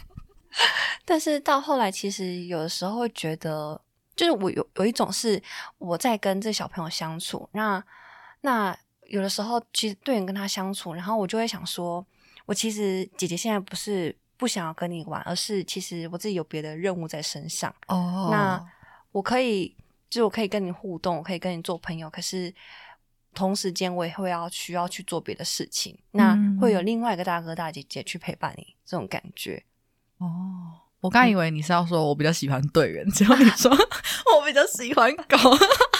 [1.03, 3.81] 但是到后来，其实有的时候会觉得。
[4.13, 5.41] 就是我有有一种是
[5.77, 7.83] 我在跟这小朋友相处，那
[8.41, 12.05] 那有的时候其实对人跟他相处，然后我就会想说，
[12.45, 17.73] 我其实姐姐现在不是不想要跟你玩，而是其实我自己有别的任务在身上。
[17.87, 18.63] 哦，那
[19.11, 19.75] 我可以，
[20.09, 22.53] 就是我可以跟你互动，我可以跟你做朋友，可是
[23.33, 29.63] 同时间我也会要需要去做别的事情，那会有另外一个大哥大姐姐去陪伴你，这种感觉。
[30.17, 30.27] 哦。
[31.01, 33.71] 我刚以为你是要说我比较喜欢队员，结果你说
[34.37, 35.35] 我比较喜欢狗。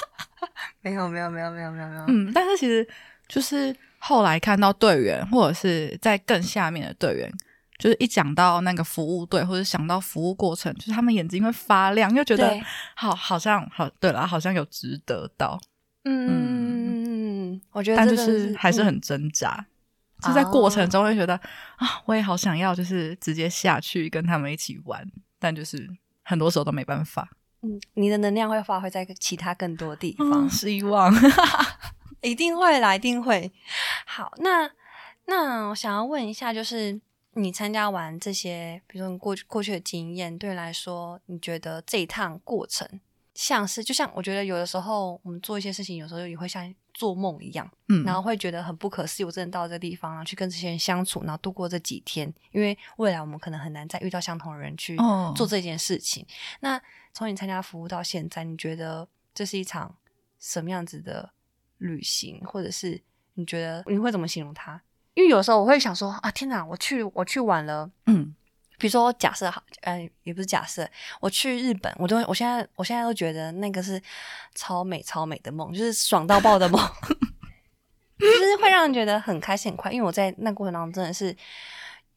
[0.82, 2.06] 没有没有没有没有没有没有。
[2.08, 2.88] 嗯，但是其实
[3.28, 7.32] 就是后来看到队员，或者是在更下面的队员，
[7.78, 12.60] 就是一讲到那个服务队，或者想到服务过程，就是他们眼睛会发亮，又觉得
[12.96, 15.60] 好，好像好对了，好像有值得到。
[16.06, 19.66] 嗯我觉得但就是还是很挣扎。
[20.24, 21.36] 就在过程中会觉得
[21.78, 25.04] 啊，我也好想要，就是直接下去跟他们一起玩，
[25.40, 25.90] 但就是
[26.24, 27.30] 很多时候都没办法。
[27.64, 31.12] 嗯，你的能量会发挥在其他更多地方，希望
[32.22, 33.52] 一定会来，一定会。
[34.06, 34.72] 好，那
[35.26, 37.00] 那我想要问一下，就是
[37.34, 42.88] 你参加完这些，比如说你过去过去的经验，对你来说，你觉得这一趟过程
[43.34, 46.74] 像是，就像我觉得有的时候我们做一些事情，有时候也会像。
[46.94, 49.26] 做梦一样，嗯，然后会觉得很不可思议。
[49.26, 52.32] 我真的到这个地方，然后去跟这些人相处，然后度过这几天。
[52.52, 54.98] 因为未来我们可能很难再遇到相同的人去
[55.34, 56.24] 做这件事情。
[56.60, 56.80] 那
[57.14, 59.96] 从你参加服务到现在，你觉得这是一场
[60.38, 61.32] 什么样子的
[61.82, 63.02] 旅行，或者是
[63.34, 64.82] 你觉得你会怎么形容它？
[65.14, 68.34] 因为有时候我会想说啊，天哪，我去我去晚了，嗯。
[68.78, 70.90] 比如说，假设好，呃，也不是假设，
[71.20, 74.02] 我去日本，我都，我现在，我现在都觉得那个是
[74.56, 76.82] 超美、超美的梦，就是爽到爆的梦，
[78.18, 79.92] 就是会让人觉得很开心、很快。
[79.92, 81.38] 因为我在那过程当中真的是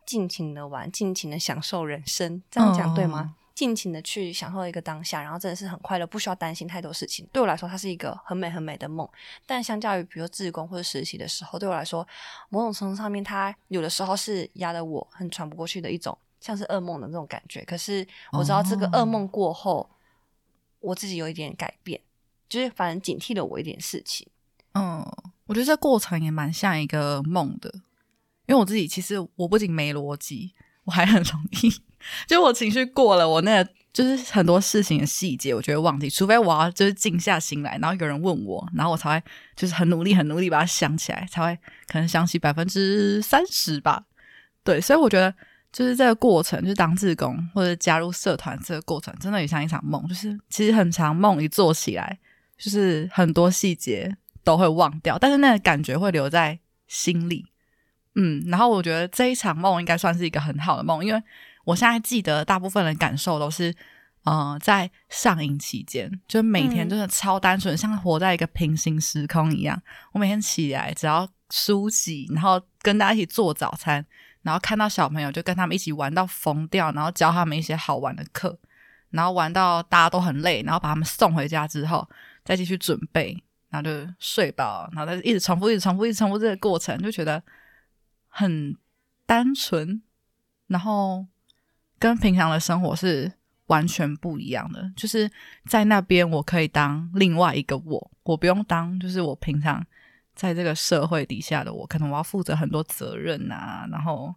[0.07, 3.35] 尽情的玩，尽情的享受人生，这样讲对吗？
[3.54, 7.26] 尽情的去享受一个当下，然后真的是很快乐，不需要担心太多事情。
[7.32, 9.08] 对我来说，它是一个很美、很美的梦。
[9.46, 12.06] 但相较于比如自工或者实习的时候，对我来说，
[12.50, 16.16] 某种程度上面，它有的时候是压得我很喘不过去的一种。
[16.40, 19.88] 像是噩梦的那种感觉，可是我知道这个噩梦过后，
[20.78, 21.98] 我自己有一点改变，
[22.50, 24.28] 就是反正警惕了我一点事情。
[24.74, 25.02] 嗯，
[25.46, 27.72] 我觉得这过程也蛮像一个梦的，
[28.44, 30.52] 因为我自己其实我不仅没逻辑，
[30.85, 31.73] 我还很容易，
[32.27, 44.05] 就我情绪过了，我那个就是很多事情的细节，我就会忘记，除非我要就是静下心来，然后有人问我，然后我才会就是很努力很努力把它想起来，才会可能想起百分之三十吧。
[44.62, 45.35] 对，所以我觉得。
[45.77, 50.07] 就是这个过程，就是当志工或者加入社团这个过程，真的也像一场梦。
[50.07, 52.16] 就是其实很长梦一做起来，
[52.57, 57.44] 就是很多细节都会忘掉，但是那个感觉会留在心里。
[58.14, 61.22] 嗯，然后我觉得这一场梦应该算是一个很好的梦，因为
[61.64, 63.74] 我现在记得大部分的感受都是，
[64.24, 69.81] 嗯，在上映期间，就每天真的超单纯，像活在一个平行时空一样。
[70.12, 74.05] 我每天起来只要梳洗，然后跟大家一起做早餐。
[74.42, 78.55] 然后看到小朋友就跟他们一起玩到疯掉，然后教他们一些好玩的课，
[79.09, 82.07] 然后玩到大家都很累，然后把他们送回家之后
[82.44, 87.42] 再继续准备，然后就睡吧，然后再一直重复、一直重复、一直重复这个过程，就觉得
[88.35, 88.77] 很
[89.27, 90.03] 单纯，
[90.66, 91.25] 然后
[91.99, 93.33] 跟平常的生活是
[93.66, 94.92] 完全不一样的。
[94.97, 95.31] 就是
[95.66, 99.87] 在那边我可以当另外一个我，我不用当就是我平常。
[100.37, 104.35] 在这个社会底下的我，可能我要负责很多责任啊，然后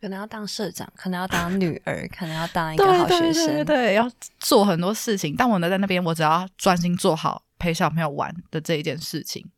[0.00, 5.36] 可能要当社长，可能要当女儿，可能要当一个好学生，对对对，要做很多事情。
[5.36, 9.48] 但我呢，在那边，我只要专心做好陪小朋友玩的这一件事情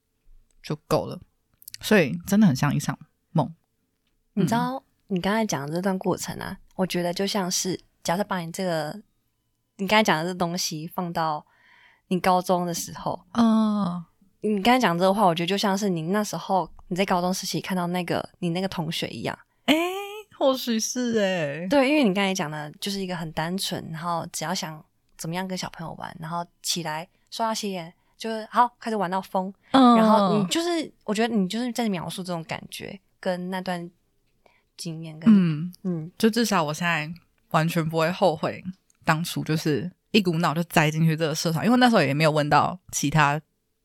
[0.62, 1.18] 就够了。
[1.80, 3.07] 所以真的很像一场梦。
[4.38, 8.94] 你知道，你刚才讲的这段过程啊，我觉得就像是，假设把你这个
[9.78, 11.44] 你刚才讲的这东西放到
[12.06, 14.04] 你高中的时候，嗯，
[14.42, 19.36] 你刚才讲这个话，我觉得就像是你那时候你在高中时期看到那个你那个同学一样。
[19.64, 19.74] 哎，
[20.38, 24.82] 或许是哎，对，因为你刚才讲的就是一个很单纯，然后只要想
[25.16, 33.90] 怎么样跟小朋友玩，然后起来刷牙洗脸，就是好开始玩到疯，嗯，然后你就是我觉得你就是在描述这种感觉跟那段
[34.78, 37.12] 经验，跟嗯，嗯，就至少我现在
[37.50, 38.64] 完全不会后悔
[39.04, 43.38] 当初就是一股脑就栽进去这个社团，因为那时候也没有问到其他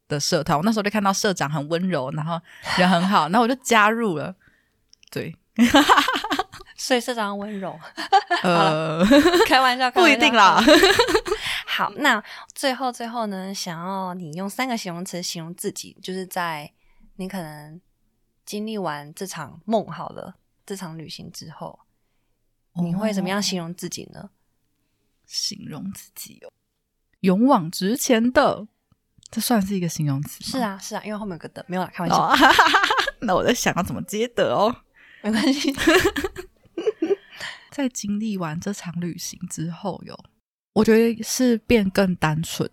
[0.08, 2.40] 的社团，我那时候就看到社长很温柔，然后
[2.78, 4.34] 人很好，然后我就加入了，
[5.12, 5.36] 对。
[6.76, 7.80] 所以社长温柔，
[8.42, 9.06] 呃，
[9.48, 10.62] 开玩笑，不一定啦。
[11.66, 12.22] 好，那
[12.54, 16.70] 最后最后呢，想要你用三个形容词形容自己，就是在
[17.16, 17.80] 你可能
[18.46, 21.80] 经历完这场梦好了，这场旅行之后，
[22.74, 24.30] 你会怎么样形容自己呢？
[25.26, 26.52] 形容自己哦，
[27.22, 28.68] 勇往直前的，
[29.32, 30.44] 这算是一个形容词？
[30.44, 32.30] 是啊，是啊，因为后面有个的，没有啦，开玩笑。
[33.22, 34.84] 那我在想要怎么接的哦。
[35.24, 35.74] 没关系，
[37.72, 40.18] 在经历完这场旅行之后，有
[40.74, 42.70] 我觉得是变更单纯，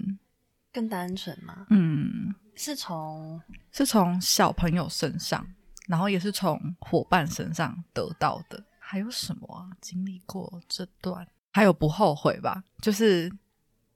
[0.72, 1.66] 更单纯吗？
[1.70, 5.46] 嗯，是从是从小朋友身上，
[5.90, 8.62] 然后也是从伙伴身上得到的。
[8.78, 9.68] 还有什么啊？
[9.80, 12.62] 经历过这段，还有不后悔吧？
[12.80, 13.30] 就是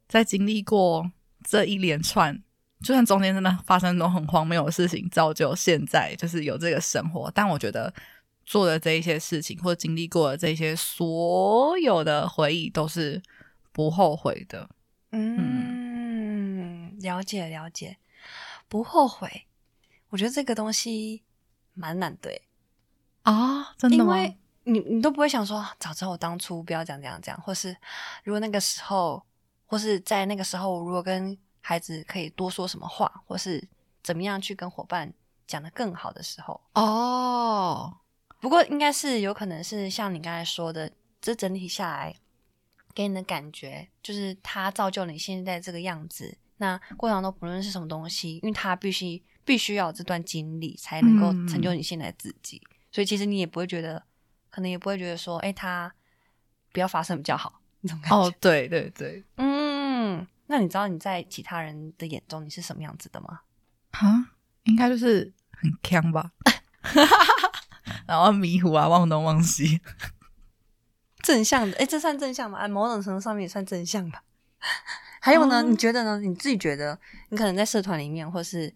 [0.09, 1.11] 在经历过
[1.43, 2.43] 这一连串，
[2.81, 7.95] 就算中间真的发生那种很荒谬的事情，造就现在就是有这个生活，但我觉得。
[8.47, 13.23] 做的这一些事情，或经历过的这些所有的回忆，都是
[13.73, 14.69] 不后悔的。
[15.13, 17.97] 嗯，了解了解，
[18.69, 19.47] 不后悔。
[20.11, 21.23] 我觉得这个东西
[21.75, 22.31] 蛮难的
[23.23, 24.17] 啊，真的吗？
[24.17, 27.77] 因为你你都不会想说，早知道我当初不要讲这样这样，或是
[28.23, 29.23] 如果那个时候，
[29.67, 33.63] 或是在那个时候，如果跟孩子可以多说什么话，或是
[34.03, 35.13] 怎么样去跟伙伴
[35.47, 37.99] 讲的更好的时候，哦。
[38.41, 42.15] 不过应该是有可能是像你刚才说的，这整体下来
[42.95, 46.37] 给你的感觉，就是它造就你现在这个样子。
[46.59, 52.63] 那过程中不论是什么东西，因为他必须必须要这段经历才能够成就你现在自己。
[52.91, 54.03] 所以其实你也不会觉得，
[54.51, 55.93] 可能也不会觉得说，哎，他
[56.73, 58.17] 不要发生比较好那种感觉。
[58.17, 60.27] 哦，对对对，嗯。
[60.47, 63.41] 那你知道你在其他人的眼中你是什么样子的吗？
[63.93, 64.31] 啊，
[64.65, 66.33] 应该就是很强吧。
[68.07, 69.81] 然后迷糊啊，忘东忘西，
[71.23, 72.69] 正向的，哎，这算正向吗？
[72.69, 74.23] 某种程度上面也算正向吧。
[75.21, 75.63] 还有呢？
[75.63, 76.21] 你觉得呢？
[76.21, 78.73] 你自己觉得，你可能在社团里面，或是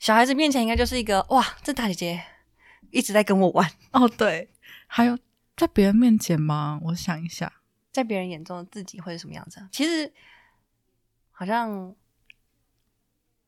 [0.00, 2.22] 小孩子面前，应该就是一个哇，这大姐姐
[2.90, 4.08] 一直在跟我玩哦。
[4.08, 4.50] 对，
[4.86, 5.16] 还有
[5.56, 6.80] 在别人面前吗？
[6.84, 7.52] 我想一下，
[7.92, 9.60] 在别人眼中的自己会是什么样子？
[9.70, 10.10] 其实
[11.30, 11.94] 好像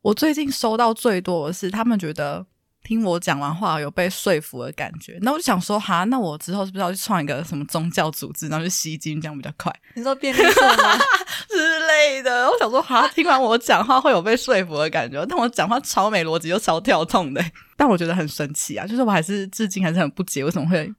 [0.03, 2.47] 我最近收到最多的是，他们觉得。
[2.85, 9.73] 听我讲完话有被说服的感觉，那我就想说，哈，那我之后是不是要去创一个什么宗教组织，然后去吸金，这样比较快？
[9.95, 10.99] 你说便利社吗
[11.49, 12.49] 之类的？
[12.51, 17.45] 我想说，哈，听完我讲话会有被说服的感觉，但我讲话超没逻辑又超跳痛的，
[17.77, 18.87] 但我觉得很神奇啊！
[18.87, 20.92] 就是我还是至今还是很不解，为什么会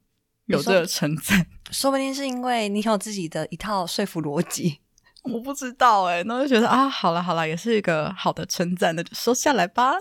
[0.46, 1.46] 有这个称赞？
[1.72, 4.80] 说不定是因为你有自己的一套说服逻辑，
[5.24, 9.98] 我不知道哎，那我就觉得啊，好了好了，也是一个好的称赞，那就收下来吧。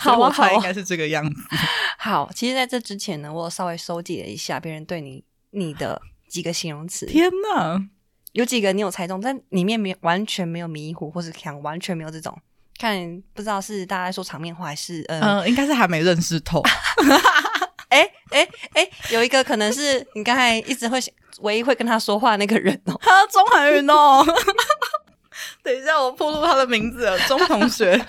[0.00, 1.42] 好啊，好，应该是这个样子。
[1.98, 7.04] 好，其实在这之前呢，我稍微收集了一下别人对你你的几个形容词。
[7.04, 7.78] 天哪，
[8.32, 12.34] 有几个你有猜中，但里面没完全没有迷糊或是强，完全没有这种。
[12.78, 16.62] 看不知道是大家说场面话还是呃，应该是还没认识透。
[17.88, 20.98] 哎哎哎，有一个可能是你刚才一直会
[21.40, 24.24] 唯一会跟他说话那个人哦， 他钟涵云哦。
[25.62, 28.02] 等一下，我暴露他的名字，钟同学。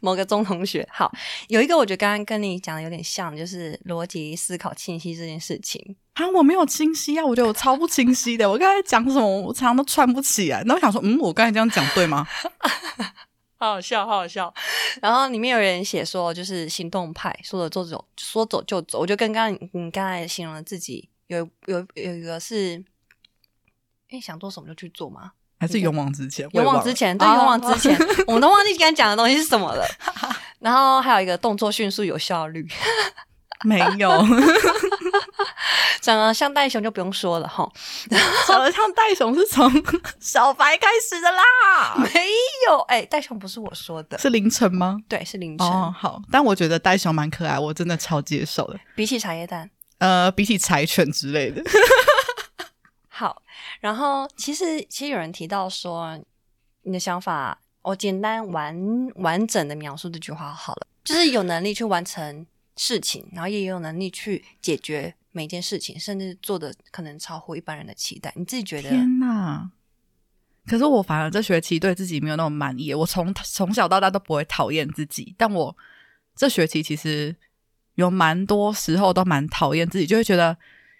[0.00, 1.10] 某个中同学，好，
[1.48, 10.62] 有一个我觉得刚刚跟你讲的有点像，就是逻辑思考清晰这件事情啊，我没有清晰啊，我觉得我超不清晰的，我刚才讲什么，我常常都串不起来。
[10.64, 12.26] 那我想说，嗯，我刚才这样讲对吗？
[13.58, 14.52] 好好笑，好好笑。
[15.00, 18.98] 然后里面有人写说，就是行动派，说走就走，说走就走。
[18.98, 22.84] 我就跟刚刚你刚才形容的自己，有有有一个是，
[24.10, 25.32] 哎，想做什么就去做吗？
[25.58, 29.84] 还是勇往直前，勇往直前，对，勇往直前，我 们都忘记刚才讲的东西是什么了。
[30.60, 32.66] 然后还有一个动作迅速有效率，
[33.64, 34.10] 没有。
[36.02, 37.68] 长得像袋熊就不用说了哈。
[38.46, 39.70] 长得像袋熊是从
[40.20, 42.08] 小白开始的啦，没
[42.68, 44.98] 有，哎，袋熊不是我说的，是凌晨吗？
[45.08, 45.66] 对，是凌晨。
[45.66, 48.78] 哦，好，但我觉得袋熊蛮可爱，我真的超接受的。
[48.94, 51.60] 比起茶叶蛋，呃，比起柴犬之类的。
[53.80, 56.18] 然后其实其实有人提到说，
[56.82, 58.74] 你的想法，我简单完
[59.16, 62.46] 完整的描述这句话好了，就是有能力去完成
[62.76, 68.32] 事情，然后也有能力去解决每件事情，甚至做的可能超乎一般人的期待。
[68.34, 68.88] 你自己觉得？
[68.88, 69.70] 天哪！
[70.66, 72.92] 可是我反而这学期对自己没有那么满意。
[72.94, 75.76] 我从从小到大都不会讨厌自己，但我
[76.34, 77.36] 这学期其实
[77.94, 80.56] 有蛮多时候都蛮讨厌自己，就会觉得。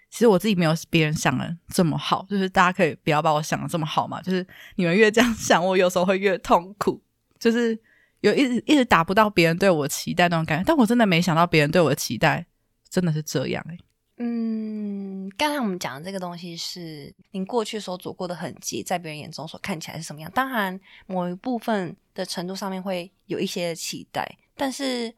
[0.09, 4.21] 其实我自己没有别人想的这么好，就是大家可以不要把我想的这么好嘛。
[4.21, 4.45] 就是
[4.75, 7.01] 你们越这样想，我有时候会越痛苦，
[7.37, 7.77] 就是
[8.21, 10.63] 有一直一直达不到别人对我期待那种感觉。
[10.65, 12.45] 但我真的没想到别人对我的期待
[12.89, 13.77] 真的是这样哎。
[14.19, 20.31] 嗯，刚才我们讲的这个东西是您过去所走过的痕迹，在别人眼中所看起来是什么样？
[20.33, 25.13] 当然，某一部分的程度上面会有一些期待，但是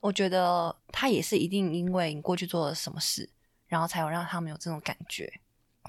[0.00, 3.30] 我觉得他也是一定因为你过去做了什么事。
[3.68, 5.40] 然后才有让他们有这种感觉，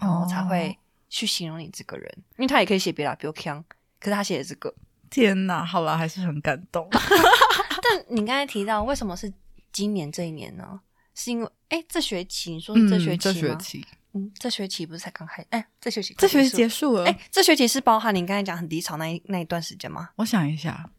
[0.01, 0.78] 然后才会
[1.09, 3.63] 去形容你这个人，因为他也可以写别的，比如强，
[3.99, 4.73] 可是他写的这个，
[5.09, 6.88] 天哪，好了，还是很感动。
[6.91, 9.32] 但你刚才提到为什么是
[9.71, 10.82] 今年这一年呢？
[11.13, 15.43] 是因为哎，这学期你说是这学期这学期，嗯，这学期不是才刚开？
[15.49, 17.05] 哎，这学期这学期结束了？
[17.05, 20.09] 哎，这学期是包含你刚才讲很低潮那一那一段时间吗？
[20.17, 20.89] 我想一下，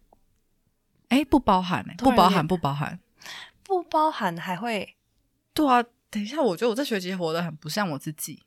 [1.09, 2.99] 哎，不包含，哎，不包含，不包含，
[3.63, 4.97] 不包含，还会
[5.53, 5.85] 对啊。
[6.11, 8.45] 等一下，我觉得我这学期活得很不像我自己。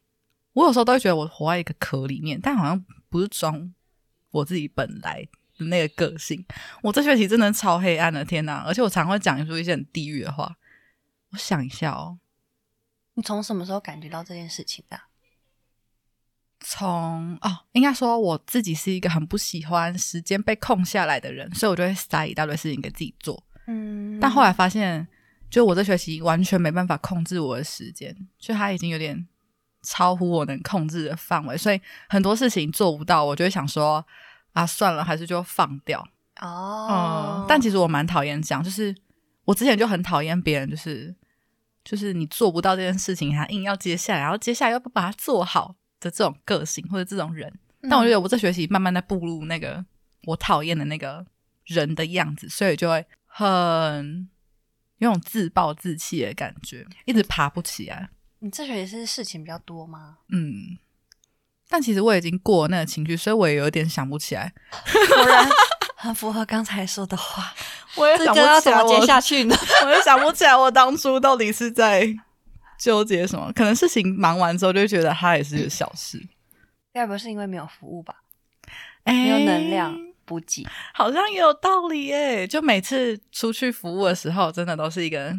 [0.54, 3.74] 我有时候都会觉得我活在一个壳里面，但好像不是装
[4.32, 5.22] 我自己本来
[5.58, 6.44] 的那个个性。
[6.82, 8.64] 我这学期真的超黑暗的，天哪！
[8.66, 10.58] 而且我常会讲出一些很地狱的话。
[11.30, 12.20] 我想一下哦，
[13.14, 15.00] 你从什么时候感觉到这件事情的？
[16.60, 23.42] 从哦，应该说我自己是一个很不喜欢时间被空下来的人，所以我就会塞一大堆事情给自己做。
[23.68, 25.08] 嗯，但后来发现。
[25.52, 29.28] 就我这学期完全没办法控制我的时间，就它已经有点
[29.84, 34.04] 超乎我能控制的范围，所以很多事情做不到，我就会想说
[34.54, 36.08] 啊，算了，还是就放掉
[36.40, 37.46] 哦。
[37.50, 38.96] 但其实我蛮讨厌这样，就是
[39.44, 41.14] 我之前就很讨厌别人，就是
[41.84, 47.54] 就是你做不到这件事情，还硬要接下来，然后接下来又不把它做好的这种个性或者这种人。
[47.90, 49.84] 但我觉得我这学期慢慢在步入那个
[50.24, 51.26] 我讨厌的那个
[51.66, 54.30] 人的样子，所以就会很。
[55.02, 58.10] 有种自暴自弃的感觉，一直爬不起来。
[58.40, 60.18] 你这学期是事情比较多吗？
[60.30, 60.78] 嗯，
[61.68, 64.54] 但其实我已经过那个情绪，所以我也有点想不起来。
[65.16, 65.50] 果然
[65.96, 67.52] 很符合刚才说的话，
[67.98, 69.56] 我也想不起来接下去呢。
[69.86, 72.08] 我也想不起来我当初到底是在
[72.80, 73.52] 纠结什么。
[73.54, 76.22] 可能事情忙完之后，就觉得它也是小事。
[76.94, 78.24] 要不是因为没有服务吧？
[79.04, 79.98] 没有能量。
[80.32, 82.48] 补给好像也有道理耶！
[82.48, 85.38] 就每次出去服务的时候，真的都是一个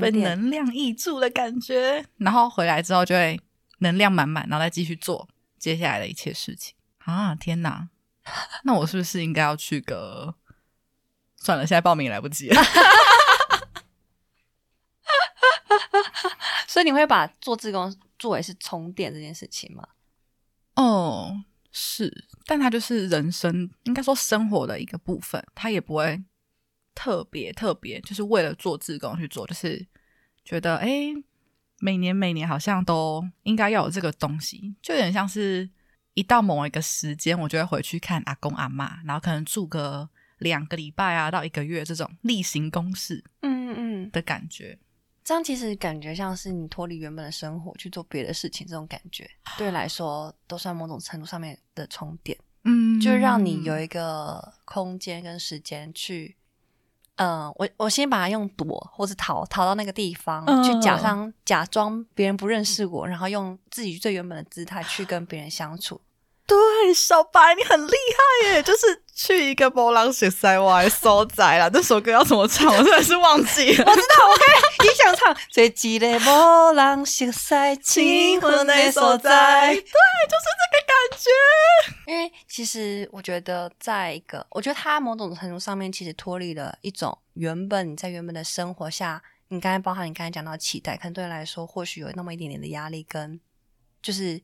[0.00, 3.40] 被能量溢注的感觉，然后回来之后就会
[3.78, 5.28] 能量满满，然后再继续做
[5.60, 7.36] 接下来的一切事情啊！
[7.36, 7.88] 天哪，
[8.64, 10.34] 那我是不是应该要去个？
[11.36, 12.60] 算了，现在报名来不及了。
[16.66, 19.86] 所以你会把做自工作为是充电这件事情吗？
[20.74, 21.44] 哦。
[21.72, 26.22] 是，但它就是人生，应该说生活的一个部分，它也不会
[26.94, 29.86] 特别特别，就是为了做自工去做，就是
[30.44, 30.88] 觉得哎，
[31.78, 35.70] 每年每年好像都应该要有这个东西，就有点像是
[36.14, 40.08] 一到某一个时间，我就会回去看阿公阿妈，然后可能住个
[40.38, 44.78] 两个礼拜啊，到一个月这种例行公事，嗯嗯的感觉。
[45.30, 56.34] 这样其实感觉像是你脱离原本的生活去做别的事情，这种感觉 对来说都算某种程度上面的充电，嗯，就让你有一个空间跟时间去，
[57.14, 66.00] 嗯，我我先把它用躲或者逃逃到那个地方去假装假装别人不认识我，然后用自己最原本的姿态去跟别人相处。
[66.50, 67.92] 对，小白你很厉
[68.42, 68.62] 害耶！
[68.66, 71.70] 就是去一个波浪雪塞外收窄了。
[71.70, 72.66] 这首歌要怎么唱？
[72.76, 73.84] 我真的是忘记了。
[73.86, 74.42] 我知道，我可
[74.84, 75.32] 以，你想唱？
[75.48, 79.68] 最记得波浪雪塞，青春的所在。
[79.68, 82.10] 对，就是这个感觉。
[82.12, 93.38] 因为其实我觉得，在一个，我觉得它某种程度上面，其实脱离了一种原本你在原本的生活下，你刚才包含你刚才讲到期待，可能对你来说，或许有那么一点点的压力，跟
[94.02, 94.40] 就是。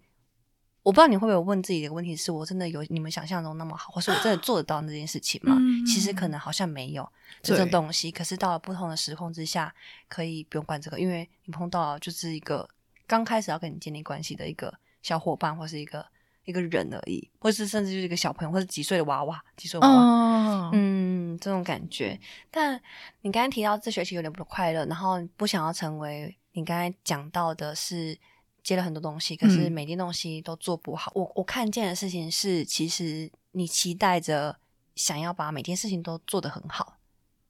[0.87, 5.59] 我不知道你会不会问自己的问题：是我真的有你们想象中那么好，或是我真的做得到那件事情吗？
[5.85, 7.11] 其实可能好像没有
[7.43, 8.09] 这种东西。
[8.09, 9.75] 可是到了不同的时空之下，
[10.07, 12.69] 可以不用管这个，因为你碰到就是一个
[13.05, 14.73] 刚开始要跟你建立关系的一个
[15.03, 16.07] 小伙伴，或是一个
[16.45, 22.17] 一个人而已，或是甚至就是一个小朋友，或是几岁的娃娃，几岁娃娃，哦，嗯，这种感觉。
[22.49, 22.81] 但
[23.23, 28.17] 你刚才提到这学期有点不快乐，然后不想要成为你刚才讲到的是
[28.67, 31.13] 接了很多东西，可是嗯每件东西都做不好。
[31.15, 34.57] 我我看见的事情是，其实你期待着
[34.97, 36.97] 想要把每件事情都做得很好，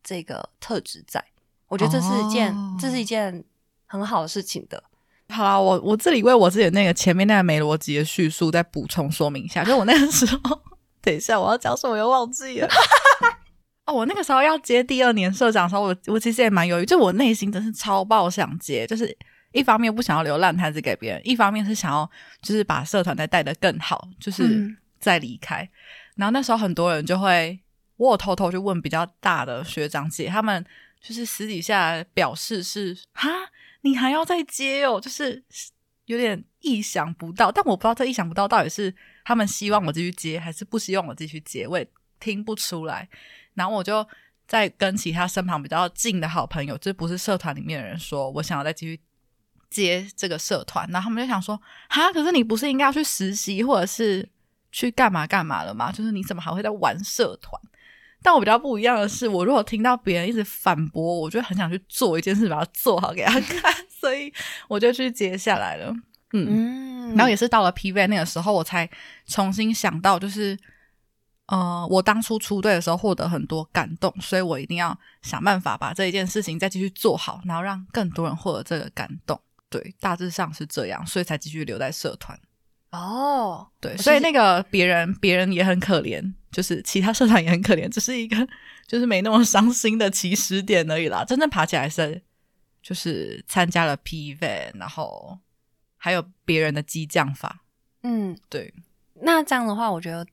[0.05, 1.25] 这个特质在。
[1.69, 3.43] 我觉得这是一件，哦这是一件
[3.87, 4.85] 很好的事情的。
[5.31, 10.61] 好啦，我我这里为我自己那个前面那个没逻辑的叙述再补充说明一下，就我那个时候，
[11.01, 12.69] 等一下我要讲什么我又忘记了。
[13.87, 19.17] 哦，我那个时候要接第二年社长的时候，我我其实也蛮犹豫，就我内心真是超爆想接，就是
[19.53, 22.11] 一方面不想要留烂摊子给别人，一方面是想要
[22.43, 25.69] 就是把社团再带得更好，就是嗯再离开。
[26.15, 27.59] 然后那时候很多人就会，
[27.97, 30.65] 我有偷偷去问比较大的学长姐，他们
[31.01, 33.29] 就是私底下表示是哈，
[33.83, 35.43] 你还要再接哦，就是
[36.07, 37.53] 有点意想不到。
[37.53, 38.95] 但我不知道这意想不到到底是
[39.25, 41.89] 他们希望我继续接，还是不希望我继续接，我也
[42.19, 43.09] 听不出来。
[43.55, 44.07] 然后我就
[44.47, 48.99] 在跟其他身旁比较近的好朋友，就不是社团里面的人说，我想要再继续
[49.77, 50.89] 接这个社团。
[50.91, 54.29] 然后他们就想说，哈，可是你不是应该要去实习，或者是
[54.73, 55.91] 去干嘛干嘛了吗？
[55.93, 57.61] 就是你怎么还会在玩社团？
[58.23, 64.33] 但我比较不一样的是，我如果听到别人一直反驳，我就很想去做一件事，把它做好给他看，所以
[64.69, 65.95] 我就去接下来了。
[66.33, 68.89] 嗯，嗯然后也是到了 P V 那个时候，我才
[69.27, 70.59] 重新想到，就是
[71.47, 79.41] 呃，我当初出队的时候获得很多感动，所以我一定要想办法把这一件事情再继续做好，然后让更多人获得这个感动。
[79.69, 82.39] 对，大致上是这样，所以才继续留在社团。
[82.91, 88.37] 哦，对，所以那个别人别人也很可怜，就是其他社团也很可怜，只是一个
[88.87, 91.25] 就是没那么伤心的起始点而已啦。
[91.25, 92.23] 真正爬起来是
[92.81, 95.39] 就是参加了 P V，然后
[95.97, 97.65] 还有别人的激将法。
[98.03, 98.73] 嗯，对，
[99.15, 100.25] 那这样的话，我觉得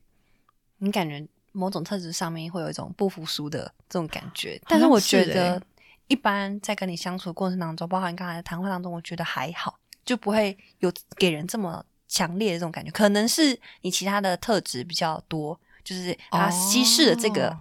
[0.78, 5.60] 你感觉某种特质上面会有一种不服输的这种感觉，但是我觉得
[6.08, 12.90] 一般在跟你相处的过程当中，包含刚才的谈话当中，我觉得还好，就不会有给人这么强烈的这种感觉。
[12.90, 17.60] 可能是你其他的特质比较多，就是它稀释了这个哦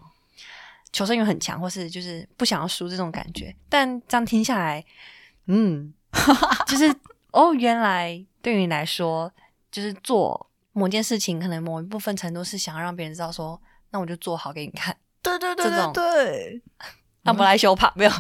[0.92, 3.56] 求生欲很强，或是就是不想要输这种感觉。
[3.70, 4.84] 但这样听下来，
[5.48, 5.94] 嗯，
[6.68, 6.94] 就是
[7.32, 9.32] 哦，原来对于你来说，
[9.72, 16.62] 就是做某件事情，可能某一部分程度是想要让别人知道说，那我就做好给你看，对对对对对，
[17.24, 18.12] 那不来修怕没有，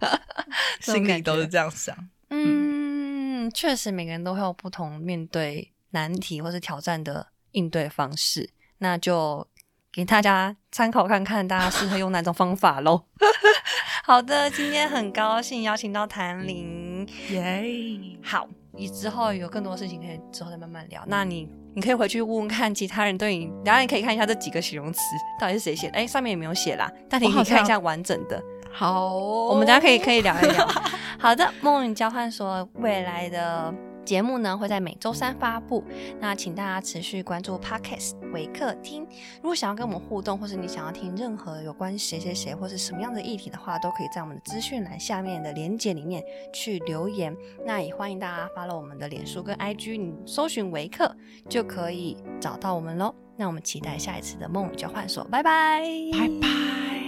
[0.80, 1.96] 心里都是这样想。
[2.30, 9.46] 嗯，确实每个人都会有不同面对难题或是挑战的应对方式，那就
[9.92, 13.04] 给大家参考看看，大家适合用哪种方法喽。
[14.04, 17.64] 好的，今天很高兴邀请到谭玲，耶、
[18.22, 21.02] 好，你之后有更多事情可以之后再慢慢聊。
[21.06, 25.00] 那你你可以回去问问看其他人对你，然后你可以看一下这几个形容词
[25.40, 28.42] 到底是谁写的，哎，上面也没有写啦，但你可以看一下完整的。
[28.72, 30.68] 好哦、我们大家可以可以聊一聊。
[31.18, 35.84] 好的，梦语交换所未来的节目呢会在每周三发布，
[36.18, 39.06] 那请大家持续关注 Podcast 微客厅。
[39.36, 46.22] 如果想要跟我们互动，或是你想要听任何有关谁谁谁或是什么样的议题的话，都可以在我们的资讯栏下面的连结里面
[46.52, 47.36] 去留言。
[47.64, 51.14] 那也欢迎大家发了我们的脸书跟 IG，你搜寻维客
[51.48, 53.14] 就可以找到我们喽。
[53.36, 55.82] 那我们期待下一次的梦交换所，拜拜，
[56.12, 56.99] 拜拜。